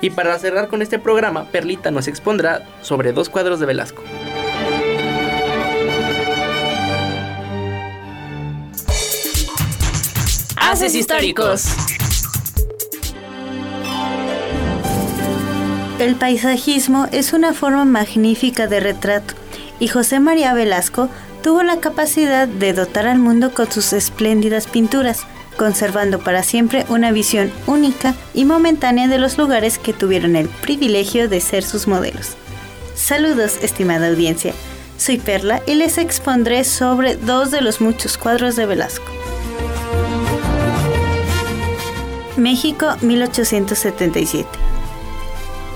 Y 0.00 0.10
para 0.10 0.38
cerrar 0.38 0.68
con 0.68 0.82
este 0.82 0.98
programa, 0.98 1.46
Perlita 1.46 1.90
nos 1.90 2.08
expondrá 2.08 2.66
sobre 2.82 3.12
dos 3.12 3.28
cuadros 3.28 3.60
de 3.60 3.66
Velasco. 3.66 4.02
Haces 10.56 10.94
históricos. 10.94 11.66
El 15.98 16.14
paisajismo 16.14 17.08
es 17.12 17.34
una 17.34 17.52
forma 17.52 17.84
magnífica 17.84 18.66
de 18.66 18.80
retrato 18.80 19.34
y 19.80 19.88
José 19.88 20.20
María 20.20 20.54
Velasco 20.54 21.08
tuvo 21.42 21.62
la 21.62 21.80
capacidad 21.80 22.48
de 22.48 22.72
dotar 22.72 23.06
al 23.06 23.18
mundo 23.18 23.52
con 23.52 23.70
sus 23.70 23.92
espléndidas 23.92 24.66
pinturas 24.66 25.26
conservando 25.60 26.20
para 26.20 26.42
siempre 26.42 26.86
una 26.88 27.12
visión 27.12 27.52
única 27.66 28.14
y 28.32 28.46
momentánea 28.46 29.08
de 29.08 29.18
los 29.18 29.36
lugares 29.36 29.78
que 29.78 29.92
tuvieron 29.92 30.34
el 30.34 30.48
privilegio 30.48 31.28
de 31.28 31.38
ser 31.42 31.64
sus 31.64 31.86
modelos. 31.86 32.30
Saludos, 32.94 33.58
estimada 33.60 34.08
audiencia. 34.08 34.54
Soy 34.96 35.18
Perla 35.18 35.60
y 35.66 35.74
les 35.74 35.98
expondré 35.98 36.64
sobre 36.64 37.16
dos 37.16 37.50
de 37.50 37.60
los 37.60 37.82
muchos 37.82 38.16
cuadros 38.16 38.56
de 38.56 38.64
Velasco. 38.64 39.04
México 42.38 42.96
1877. 43.02 44.48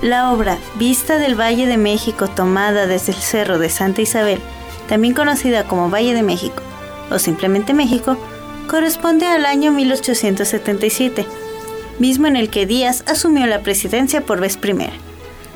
La 0.01 0.31
obra 0.31 0.57
Vista 0.79 1.19
del 1.19 1.39
Valle 1.39 1.67
de 1.67 1.77
México 1.77 2.27
tomada 2.27 2.87
desde 2.87 3.11
el 3.11 3.19
Cerro 3.19 3.59
de 3.59 3.69
Santa 3.69 4.01
Isabel, 4.01 4.39
también 4.89 5.13
conocida 5.13 5.65
como 5.65 5.91
Valle 5.91 6.15
de 6.15 6.23
México 6.23 6.63
o 7.11 7.19
simplemente 7.19 7.75
México, 7.75 8.17
corresponde 8.67 9.25
al 9.27 9.45
año 9.45 9.71
1877, 9.71 11.25
mismo 11.99 12.27
en 12.27 12.35
el 12.35 12.49
que 12.49 12.65
Díaz 12.65 13.03
asumió 13.07 13.45
la 13.47 13.61
presidencia 13.61 14.21
por 14.21 14.39
vez 14.39 14.57
primera. 14.57 14.93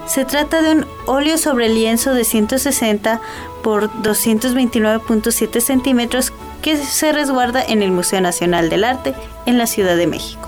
Se 0.07 0.25
trata 0.25 0.61
de 0.61 0.71
un 0.71 0.85
óleo 1.05 1.37
sobre 1.37 1.69
lienzo 1.69 2.13
de 2.13 2.23
160 2.23 3.21
por 3.61 3.91
229.7 4.01 5.59
centímetros 5.59 6.33
que 6.61 6.77
se 6.77 7.11
resguarda 7.11 7.63
en 7.63 7.83
el 7.83 7.91
Museo 7.91 8.19
Nacional 8.19 8.69
del 8.69 8.83
Arte 8.83 9.13
en 9.45 9.57
la 9.57 9.67
Ciudad 9.67 9.95
de 9.95 10.07
México. 10.07 10.47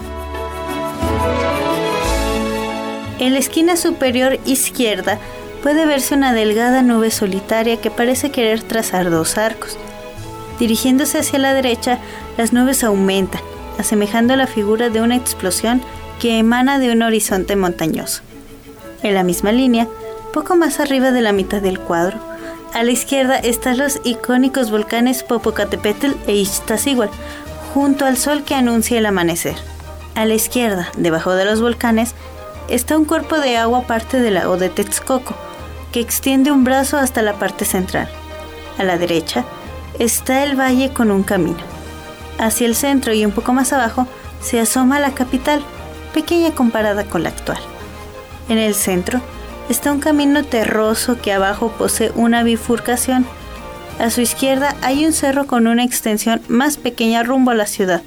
En 3.19 3.33
la 3.33 3.39
esquina 3.39 3.77
superior 3.77 4.39
izquierda 4.45 5.19
puede 5.61 5.85
verse 5.85 6.15
una 6.15 6.33
delgada 6.33 6.81
nube 6.81 7.11
solitaria 7.11 7.77
que 7.77 7.91
parece 7.91 8.31
querer 8.31 8.63
trazar 8.63 9.11
dos 9.11 9.37
arcos. 9.37 9.77
Dirigiéndose 10.61 11.17
hacia 11.17 11.39
la 11.39 11.55
derecha, 11.55 11.97
las 12.37 12.53
nubes 12.53 12.83
aumentan, 12.83 13.41
asemejando 13.79 14.35
la 14.35 14.45
figura 14.45 14.91
de 14.91 15.01
una 15.01 15.15
explosión 15.15 15.81
que 16.19 16.37
emana 16.37 16.77
de 16.77 16.91
un 16.91 17.01
horizonte 17.01 17.55
montañoso. 17.55 18.21
En 19.01 19.15
la 19.15 19.23
misma 19.23 19.51
línea, 19.51 19.87
poco 20.31 20.55
más 20.55 20.79
arriba 20.79 21.09
de 21.09 21.21
la 21.21 21.31
mitad 21.31 21.63
del 21.63 21.79
cuadro, 21.79 22.19
a 22.75 22.83
la 22.83 22.91
izquierda 22.91 23.37
están 23.37 23.79
los 23.79 24.01
icónicos 24.03 24.69
volcanes 24.69 25.23
Popocatépetl 25.23 26.11
e 26.27 26.35
Iztaccíhuatl, 26.35 27.17
junto 27.73 28.05
al 28.05 28.15
sol 28.15 28.43
que 28.43 28.53
anuncia 28.53 28.99
el 28.99 29.07
amanecer. 29.07 29.55
A 30.13 30.25
la 30.25 30.35
izquierda, 30.35 30.91
debajo 30.95 31.33
de 31.33 31.45
los 31.45 31.59
volcanes, 31.59 32.13
está 32.69 32.99
un 32.99 33.05
cuerpo 33.05 33.39
de 33.39 33.57
agua 33.57 33.87
parte 33.87 34.19
del 34.19 34.35
lago 34.35 34.57
de 34.57 34.69
Texcoco, 34.69 35.33
que 35.91 36.01
extiende 36.01 36.51
un 36.51 36.63
brazo 36.63 36.99
hasta 36.99 37.23
la 37.23 37.33
parte 37.33 37.65
central. 37.65 38.07
A 38.77 38.83
la 38.83 38.99
derecha 38.99 39.43
está 39.99 40.43
el 40.43 40.59
valle 40.59 40.91
con 40.91 41.11
un 41.11 41.23
camino. 41.23 41.59
Hacia 42.39 42.67
el 42.67 42.75
centro 42.75 43.13
y 43.13 43.25
un 43.25 43.31
poco 43.31 43.53
más 43.53 43.73
abajo 43.73 44.07
se 44.41 44.59
asoma 44.59 44.99
la 44.99 45.13
capital, 45.13 45.61
pequeña 46.13 46.51
comparada 46.51 47.05
con 47.05 47.23
la 47.23 47.29
actual. 47.29 47.59
En 48.49 48.57
el 48.57 48.73
centro 48.73 49.21
está 49.69 49.91
un 49.91 49.99
camino 49.99 50.43
terroso 50.43 51.21
que 51.21 51.31
abajo 51.31 51.71
posee 51.77 52.11
una 52.15 52.43
bifurcación. 52.43 53.25
A 53.99 54.09
su 54.09 54.21
izquierda 54.21 54.75
hay 54.81 55.05
un 55.05 55.13
cerro 55.13 55.45
con 55.45 55.67
una 55.67 55.83
extensión 55.83 56.41
más 56.47 56.77
pequeña 56.77 57.23
rumbo 57.23 57.51
a 57.51 57.55
la 57.55 57.67
ciudad 57.67 58.01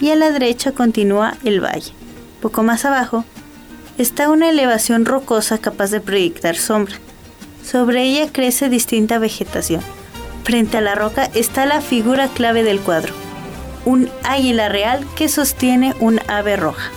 y 0.00 0.10
a 0.10 0.16
la 0.16 0.30
derecha 0.30 0.72
continúa 0.72 1.34
el 1.44 1.60
valle. 1.60 1.92
Poco 2.40 2.62
más 2.62 2.84
abajo 2.84 3.24
está 3.98 4.30
una 4.30 4.50
elevación 4.50 5.04
rocosa 5.04 5.58
capaz 5.58 5.90
de 5.90 6.00
proyectar 6.00 6.56
sombra. 6.56 6.96
Sobre 7.64 8.02
ella 8.02 8.30
crece 8.32 8.68
distinta 8.68 9.18
vegetación. 9.18 9.80
Frente 10.44 10.76
a 10.76 10.82
la 10.82 10.94
roca 10.94 11.30
está 11.32 11.64
la 11.64 11.80
figura 11.80 12.28
clave 12.28 12.62
del 12.62 12.78
cuadro, 12.78 13.14
un 13.86 14.10
águila 14.24 14.68
real 14.68 15.06
que 15.16 15.30
sostiene 15.30 15.94
un 16.00 16.20
ave 16.28 16.56
roja. 16.56 16.90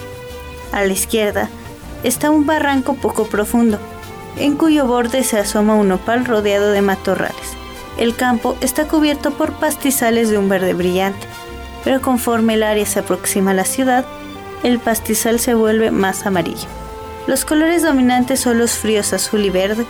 A 0.74 0.84
la 0.84 0.92
izquierda 0.92 1.50
está 2.04 2.30
un 2.30 2.46
barranco 2.46 2.96
poco 2.96 3.28
profundo, 3.28 3.80
en 4.36 4.58
cuyo 4.58 4.86
borde 4.86 5.24
se 5.24 5.40
asoma 5.40 5.76
un 5.76 5.94
opal 5.94 6.26
rodeado 6.26 6.72
de 6.72 6.82
matorrales. 6.82 7.56
El 7.98 8.18
campo 8.18 8.58
está 8.60 8.86
cubierto 8.90 9.32
por 9.32 9.54
pastizales 9.54 10.30
de 10.30 10.38
un 10.38 10.50
verde 10.50 10.74
brillante, 10.74 11.26
pero 11.86 12.02
conforme 12.02 12.56
el 12.56 12.64
área 12.64 12.86
se 12.86 13.00
aproxima 13.00 13.52
a 13.52 13.54
la 13.54 13.64
ciudad, 13.64 14.06
el 14.64 14.80
pastizal 14.80 15.40
se 15.40 15.54
vuelve 15.54 15.90
más 15.90 16.26
amarillo. 16.26 16.68
Los 17.28 17.46
colores 17.46 17.82
dominantes 17.82 18.42
son 18.42 18.58
los 18.58 18.72
fríos 18.72 19.14
azul 19.14 19.46
y 19.46 19.50
verde, 19.50 19.86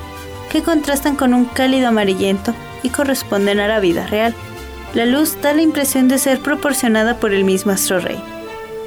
que 0.52 0.62
contrastan 0.62 1.15
con 1.15 1.34
un 1.34 1.46
cálido 1.46 1.88
amarillento 1.88 2.54
corresponden 2.89 3.60
a 3.60 3.67
la 3.67 3.80
vida 3.80 4.08
real. 4.08 4.34
La 4.93 5.06
luz 5.06 5.38
da 5.41 5.54
la 5.54 5.62
impresión 5.62 6.08
de 6.08 6.17
ser 6.17 6.39
proporcionada 6.39 7.19
por 7.19 7.34
el 7.34 7.43
mismo 7.43 7.71
astro 7.71 8.00
rey. 8.00 8.21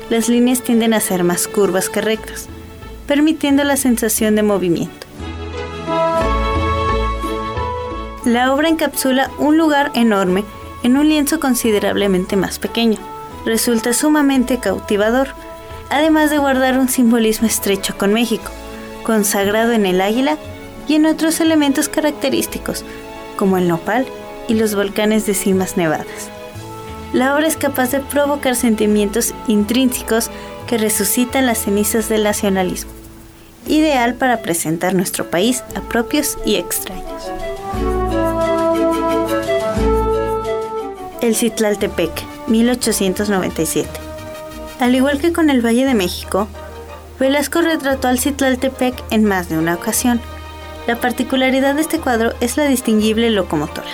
Las 0.08 0.28
líneas 0.28 0.62
tienden 0.62 0.94
a 0.94 1.00
ser 1.00 1.24
más 1.24 1.46
curvas 1.46 1.88
que 1.88 2.00
rectas, 2.00 2.48
permitiendo 3.06 3.64
la 3.64 3.76
sensación 3.76 4.34
de 4.34 4.42
movimiento. 4.42 5.06
La 8.24 8.52
obra 8.52 8.68
encapsula 8.68 9.30
un 9.38 9.56
lugar 9.56 9.90
enorme 9.94 10.44
en 10.82 10.96
un 10.96 11.08
lienzo 11.08 11.40
considerablemente 11.40 12.36
más 12.36 12.58
pequeño. 12.58 12.98
Resulta 13.44 13.92
sumamente 13.92 14.58
cautivador 14.58 15.28
además 15.90 16.30
de 16.30 16.38
guardar 16.38 16.78
un 16.78 16.88
simbolismo 16.88 17.46
estrecho 17.46 17.98
con 17.98 18.14
México, 18.14 18.50
consagrado 19.02 19.72
en 19.72 19.84
el 19.84 20.00
águila 20.00 20.38
y 20.88 20.94
en 20.94 21.04
otros 21.04 21.40
elementos 21.40 21.88
característicos, 21.88 22.84
como 23.40 23.56
el 23.56 23.66
nopal 23.66 24.06
y 24.48 24.54
los 24.54 24.74
volcanes 24.74 25.24
de 25.24 25.32
cimas 25.32 25.78
nevadas. 25.78 26.28
La 27.14 27.34
obra 27.34 27.46
es 27.48 27.56
capaz 27.56 27.90
de 27.90 28.00
provocar 28.00 28.54
sentimientos 28.54 29.34
intrínsecos 29.48 30.30
que 30.66 30.76
resucitan 30.76 31.46
las 31.46 31.64
cenizas 31.64 32.10
del 32.10 32.22
nacionalismo, 32.22 32.90
ideal 33.66 34.14
para 34.14 34.42
presentar 34.42 34.94
nuestro 34.94 35.30
país 35.30 35.64
a 35.74 35.80
propios 35.80 36.36
y 36.44 36.56
extraños. 36.56 37.30
El 41.22 41.34
Citlaltepec, 41.34 42.10
1897. 42.46 43.88
Al 44.80 44.94
igual 44.94 45.18
que 45.18 45.32
con 45.32 45.48
el 45.48 45.64
Valle 45.64 45.86
de 45.86 45.94
México, 45.94 46.46
Velasco 47.18 47.62
retrató 47.62 48.08
al 48.08 48.18
Citlaltepec 48.18 49.02
en 49.10 49.24
más 49.24 49.48
de 49.48 49.56
una 49.56 49.74
ocasión. 49.74 50.20
La 50.90 51.00
particularidad 51.00 51.76
de 51.76 51.82
este 51.82 52.00
cuadro 52.00 52.32
es 52.40 52.56
la 52.56 52.64
distinguible 52.64 53.30
locomotora. 53.30 53.86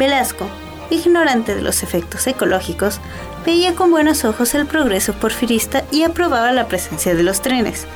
Velasco, 0.00 0.48
ignorante 0.90 1.54
de 1.54 1.62
los 1.62 1.84
efectos 1.84 2.26
ecológicos, 2.26 2.98
veía 3.46 3.76
con 3.76 3.92
buenos 3.92 4.24
ojos 4.24 4.52
el 4.56 4.66
progreso 4.66 5.12
porfirista 5.12 5.84
y 5.92 6.02
aprobaba 6.02 6.50
la 6.50 6.66
presencia 6.66 7.14
de 7.14 7.22
los 7.22 7.40
trenes, 7.40 7.86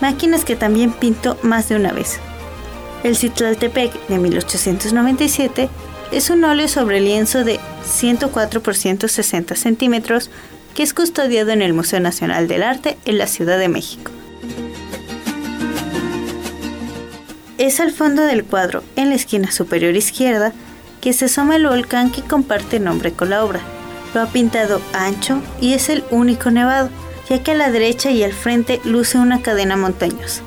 máquinas 0.00 0.46
que 0.46 0.56
también 0.56 0.90
pintó 0.90 1.36
más 1.42 1.68
de 1.68 1.76
una 1.76 1.92
vez. 1.92 2.18
El 3.04 3.14
Citlaltepec 3.14 3.92
de 4.06 4.20
1897 4.20 5.68
es 6.12 6.30
un 6.30 6.44
óleo 6.44 6.68
sobre 6.68 7.00
lienzo 7.00 7.44
de 7.44 7.60
104 7.84 8.62
por 8.62 8.74
160 8.74 9.54
centímetros 9.54 10.30
que 10.74 10.82
es 10.82 10.94
custodiado 10.94 11.50
en 11.50 11.60
el 11.60 11.74
Museo 11.74 12.00
Nacional 12.00 12.48
del 12.48 12.62
Arte 12.62 12.96
en 13.04 13.18
la 13.18 13.26
Ciudad 13.26 13.58
de 13.58 13.68
México. 13.68 14.15
Es 17.58 17.80
al 17.80 17.90
fondo 17.90 18.22
del 18.26 18.44
cuadro, 18.44 18.82
en 18.96 19.08
la 19.08 19.14
esquina 19.14 19.50
superior 19.50 19.96
izquierda, 19.96 20.52
que 21.00 21.14
se 21.14 21.24
asoma 21.24 21.56
el 21.56 21.66
volcán 21.66 22.12
que 22.12 22.20
comparte 22.20 22.80
nombre 22.80 23.12
con 23.12 23.30
la 23.30 23.42
obra. 23.42 23.60
Lo 24.12 24.20
ha 24.20 24.26
pintado 24.26 24.82
ancho 24.92 25.40
y 25.58 25.72
es 25.72 25.88
el 25.88 26.04
único 26.10 26.50
nevado, 26.50 26.90
ya 27.30 27.42
que 27.42 27.52
a 27.52 27.54
la 27.54 27.70
derecha 27.70 28.10
y 28.10 28.22
al 28.22 28.34
frente 28.34 28.78
luce 28.84 29.16
una 29.16 29.40
cadena 29.40 29.74
montañosa. 29.76 30.42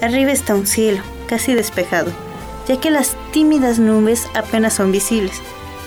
Arriba 0.00 0.30
está 0.30 0.54
un 0.54 0.68
cielo, 0.68 1.02
casi 1.26 1.54
despejado, 1.54 2.12
ya 2.68 2.78
que 2.78 2.92
las 2.92 3.16
tímidas 3.32 3.80
nubes 3.80 4.28
apenas 4.34 4.74
son 4.74 4.92
visibles, 4.92 5.40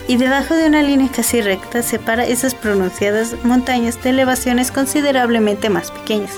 y 0.06 0.18
debajo 0.18 0.54
de 0.54 0.66
una 0.66 0.82
línea 0.82 1.08
casi 1.10 1.40
recta 1.40 1.82
separa 1.82 2.26
esas 2.26 2.54
pronunciadas 2.54 3.36
montañas 3.42 4.02
de 4.02 4.10
elevaciones 4.10 4.70
considerablemente 4.70 5.70
más 5.70 5.90
pequeñas, 5.90 6.32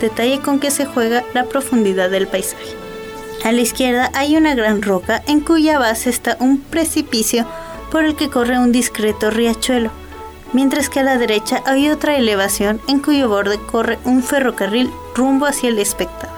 detalle 0.00 0.38
con 0.38 0.60
que 0.60 0.70
se 0.70 0.86
juega 0.86 1.24
la 1.34 1.46
profundidad 1.46 2.08
del 2.08 2.28
paisaje. 2.28 2.81
A 3.44 3.50
la 3.50 3.60
izquierda 3.60 4.10
hay 4.14 4.36
una 4.36 4.54
gran 4.54 4.82
roca 4.82 5.20
en 5.26 5.40
cuya 5.40 5.78
base 5.78 6.10
está 6.10 6.36
un 6.38 6.60
precipicio 6.60 7.44
por 7.90 8.04
el 8.04 8.14
que 8.14 8.30
corre 8.30 8.58
un 8.58 8.70
discreto 8.70 9.30
riachuelo, 9.30 9.90
mientras 10.52 10.88
que 10.88 11.00
a 11.00 11.02
la 11.02 11.18
derecha 11.18 11.60
hay 11.66 11.88
otra 11.88 12.16
elevación 12.16 12.80
en 12.86 13.00
cuyo 13.00 13.28
borde 13.28 13.58
corre 13.58 13.98
un 14.04 14.22
ferrocarril 14.22 14.90
rumbo 15.16 15.46
hacia 15.46 15.70
el 15.70 15.80
espectador. 15.80 16.36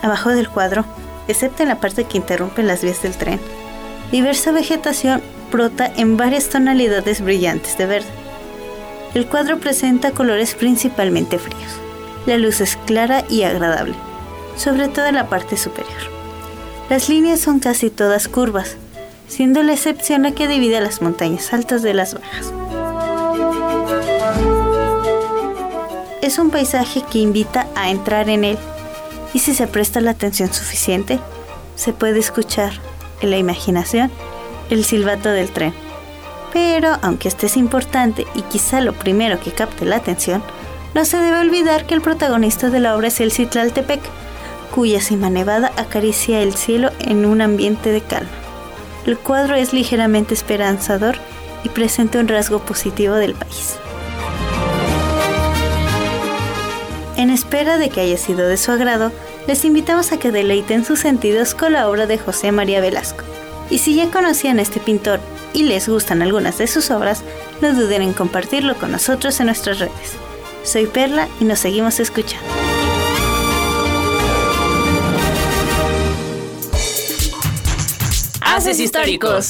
Abajo 0.00 0.30
del 0.30 0.48
cuadro, 0.48 0.86
excepto 1.28 1.64
en 1.64 1.68
la 1.68 1.80
parte 1.80 2.04
que 2.04 2.16
interrumpe 2.16 2.62
las 2.62 2.82
vías 2.82 3.02
del 3.02 3.16
tren, 3.16 3.38
diversa 4.10 4.50
vegetación 4.50 5.20
brota 5.52 5.92
en 5.96 6.16
varias 6.16 6.48
tonalidades 6.48 7.20
brillantes 7.20 7.76
de 7.76 7.84
verde. 7.84 8.08
El 9.12 9.26
cuadro 9.26 9.58
presenta 9.58 10.12
colores 10.12 10.54
principalmente 10.54 11.38
fríos. 11.38 11.80
La 12.24 12.38
luz 12.38 12.62
es 12.62 12.78
clara 12.86 13.24
y 13.28 13.42
agradable. 13.42 13.94
sobre 14.56 14.88
todo 14.88 15.06
en 15.06 15.14
la 15.14 15.28
parte 15.28 15.56
superior. 15.56 16.17
Las 16.90 17.10
líneas 17.10 17.40
son 17.40 17.60
casi 17.60 17.90
todas 17.90 18.28
curvas, 18.28 18.76
siendo 19.28 19.62
la 19.62 19.74
excepción 19.74 20.22
la 20.22 20.32
que 20.32 20.48
divide 20.48 20.80
las 20.80 21.02
montañas 21.02 21.52
altas 21.52 21.82
de 21.82 21.92
las 21.92 22.14
bajas. 22.14 22.52
Es 26.22 26.38
un 26.38 26.50
paisaje 26.50 27.02
que 27.10 27.18
invita 27.18 27.66
a 27.74 27.90
entrar 27.90 28.30
en 28.30 28.44
él 28.44 28.58
y 29.34 29.40
si 29.40 29.54
se 29.54 29.66
presta 29.66 30.00
la 30.00 30.12
atención 30.12 30.52
suficiente, 30.52 31.20
se 31.76 31.92
puede 31.92 32.18
escuchar 32.18 32.72
en 33.20 33.30
la 33.30 33.36
imaginación 33.36 34.10
el 34.70 34.84
silbato 34.84 35.28
del 35.28 35.50
tren. 35.50 35.74
Pero 36.54 36.96
aunque 37.02 37.28
este 37.28 37.46
es 37.46 37.58
importante 37.58 38.26
y 38.34 38.42
quizá 38.42 38.80
lo 38.80 38.94
primero 38.94 39.38
que 39.40 39.52
capte 39.52 39.84
la 39.84 39.96
atención, 39.96 40.42
no 40.94 41.04
se 41.04 41.18
debe 41.18 41.38
olvidar 41.38 41.86
que 41.86 41.94
el 41.94 42.00
protagonista 42.00 42.70
de 42.70 42.80
la 42.80 42.96
obra 42.96 43.08
es 43.08 43.20
el 43.20 43.30
Citlaltepec, 43.30 44.00
cuya 44.78 45.00
cima 45.00 45.28
nevada 45.28 45.72
acaricia 45.76 46.40
el 46.40 46.54
cielo 46.54 46.92
en 47.00 47.26
un 47.26 47.40
ambiente 47.40 47.90
de 47.90 48.00
calma. 48.00 48.30
El 49.06 49.18
cuadro 49.18 49.56
es 49.56 49.72
ligeramente 49.72 50.34
esperanzador 50.34 51.16
y 51.64 51.68
presenta 51.68 52.20
un 52.20 52.28
rasgo 52.28 52.60
positivo 52.60 53.16
del 53.16 53.34
país. 53.34 53.74
En 57.16 57.30
espera 57.30 57.76
de 57.76 57.90
que 57.90 58.02
haya 58.02 58.16
sido 58.16 58.46
de 58.46 58.56
su 58.56 58.70
agrado, 58.70 59.10
les 59.48 59.64
invitamos 59.64 60.12
a 60.12 60.20
que 60.20 60.30
deleiten 60.30 60.84
sus 60.84 61.00
sentidos 61.00 61.56
con 61.56 61.72
la 61.72 61.88
obra 61.88 62.06
de 62.06 62.18
José 62.18 62.52
María 62.52 62.80
Velasco. 62.80 63.24
Y 63.70 63.78
si 63.78 63.96
ya 63.96 64.12
conocían 64.12 64.60
este 64.60 64.78
pintor 64.78 65.18
y 65.52 65.64
les 65.64 65.88
gustan 65.88 66.22
algunas 66.22 66.56
de 66.58 66.68
sus 66.68 66.92
obras, 66.92 67.24
no 67.60 67.74
duden 67.74 68.02
en 68.02 68.12
compartirlo 68.12 68.76
con 68.76 68.92
nosotros 68.92 69.40
en 69.40 69.46
nuestras 69.46 69.80
redes. 69.80 70.12
Soy 70.62 70.86
Perla 70.86 71.26
y 71.40 71.46
nos 71.46 71.58
seguimos 71.58 71.98
escuchando. 71.98 72.67
Históricos. 78.76 79.48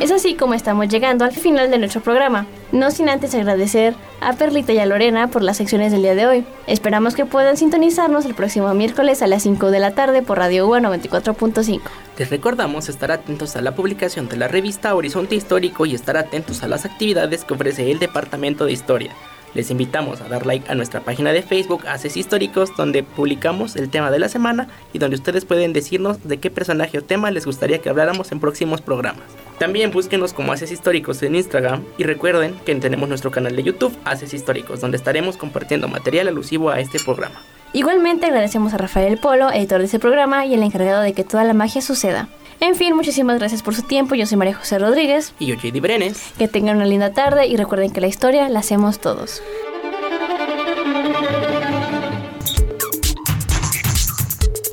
Es 0.00 0.10
así 0.10 0.34
como 0.34 0.54
estamos 0.54 0.88
llegando 0.88 1.26
al 1.26 1.32
final 1.32 1.70
de 1.70 1.76
nuestro 1.76 2.00
programa, 2.00 2.46
no 2.72 2.90
sin 2.90 3.10
antes 3.10 3.34
agradecer 3.34 3.94
a 4.22 4.32
Perlita 4.32 4.72
y 4.72 4.78
a 4.78 4.86
Lorena 4.86 5.28
por 5.28 5.42
las 5.42 5.58
secciones 5.58 5.92
del 5.92 6.00
día 6.00 6.14
de 6.14 6.26
hoy. 6.26 6.44
Esperamos 6.66 7.14
que 7.14 7.26
puedan 7.26 7.58
sintonizarnos 7.58 8.24
el 8.24 8.34
próximo 8.34 8.72
miércoles 8.72 9.20
a 9.20 9.26
las 9.26 9.42
5 9.42 9.70
de 9.70 9.78
la 9.78 9.94
tarde 9.94 10.22
por 10.22 10.38
Radio 10.38 10.66
UA 10.66 10.80
94.5. 10.80 11.82
Les 12.16 12.30
recordamos 12.30 12.88
estar 12.88 13.12
atentos 13.12 13.54
a 13.56 13.60
la 13.60 13.74
publicación 13.74 14.26
de 14.30 14.38
la 14.38 14.48
revista 14.48 14.94
Horizonte 14.94 15.34
Histórico 15.34 15.84
y 15.84 15.94
estar 15.94 16.16
atentos 16.16 16.62
a 16.62 16.68
las 16.68 16.86
actividades 16.86 17.44
que 17.44 17.52
ofrece 17.52 17.90
el 17.90 17.98
Departamento 17.98 18.64
de 18.64 18.72
Historia. 18.72 19.12
Les 19.54 19.70
invitamos 19.70 20.20
a 20.22 20.28
dar 20.28 20.46
like 20.46 20.70
a 20.70 20.74
nuestra 20.74 21.00
página 21.00 21.32
de 21.32 21.42
Facebook 21.42 21.86
Haces 21.86 22.16
Históricos, 22.16 22.74
donde 22.76 23.02
publicamos 23.02 23.76
el 23.76 23.90
tema 23.90 24.10
de 24.10 24.18
la 24.18 24.28
semana 24.28 24.68
y 24.92 24.98
donde 24.98 25.16
ustedes 25.16 25.44
pueden 25.44 25.72
decirnos 25.72 26.26
de 26.26 26.38
qué 26.38 26.50
personaje 26.50 26.98
o 26.98 27.02
tema 27.02 27.30
les 27.30 27.44
gustaría 27.44 27.78
que 27.78 27.90
habláramos 27.90 28.32
en 28.32 28.40
próximos 28.40 28.80
programas. 28.80 29.24
También 29.58 29.90
búsquenos 29.90 30.32
como 30.32 30.52
Haces 30.52 30.72
Históricos 30.72 31.22
en 31.22 31.34
Instagram 31.34 31.84
y 31.98 32.04
recuerden 32.04 32.54
que 32.64 32.74
tenemos 32.76 33.08
nuestro 33.08 33.30
canal 33.30 33.54
de 33.54 33.62
YouTube 33.62 33.96
Haces 34.04 34.32
Históricos, 34.32 34.80
donde 34.80 34.96
estaremos 34.96 35.36
compartiendo 35.36 35.86
material 35.86 36.28
alusivo 36.28 36.70
a 36.70 36.80
este 36.80 36.98
programa. 36.98 37.42
Igualmente 37.74 38.26
agradecemos 38.26 38.74
a 38.74 38.78
Rafael 38.78 39.18
Polo, 39.18 39.50
editor 39.50 39.78
de 39.78 39.84
este 39.86 39.98
programa 39.98 40.46
y 40.46 40.54
el 40.54 40.62
encargado 40.62 41.02
de 41.02 41.12
que 41.12 41.24
toda 41.24 41.44
la 41.44 41.54
magia 41.54 41.80
suceda. 41.80 42.28
En 42.62 42.76
fin, 42.76 42.94
muchísimas 42.94 43.40
gracias 43.40 43.60
por 43.60 43.74
su 43.74 43.82
tiempo. 43.82 44.14
Yo 44.14 44.24
soy 44.24 44.36
María 44.36 44.54
José 44.54 44.78
Rodríguez. 44.78 45.34
Y 45.40 45.46
yo, 45.46 45.56
JD 45.56 45.80
Brenes. 45.80 46.22
Que 46.38 46.46
tengan 46.46 46.76
una 46.76 46.86
linda 46.86 47.12
tarde 47.12 47.48
y 47.48 47.56
recuerden 47.56 47.90
que 47.90 48.00
la 48.00 48.06
historia 48.06 48.48
la 48.48 48.60
hacemos 48.60 49.00
todos. 49.00 49.42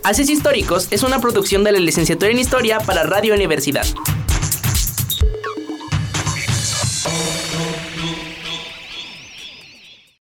Haces 0.04 0.30
Históricos 0.30 0.88
es 0.91 1.02
una 1.02 1.19
producción 1.19 1.63
de 1.63 1.71
la 1.71 1.80
licenciatura 1.80 2.32
en 2.32 2.38
Historia 2.38 2.78
para 2.78 3.02
Radio 3.02 3.34
Universidad. 3.34 3.88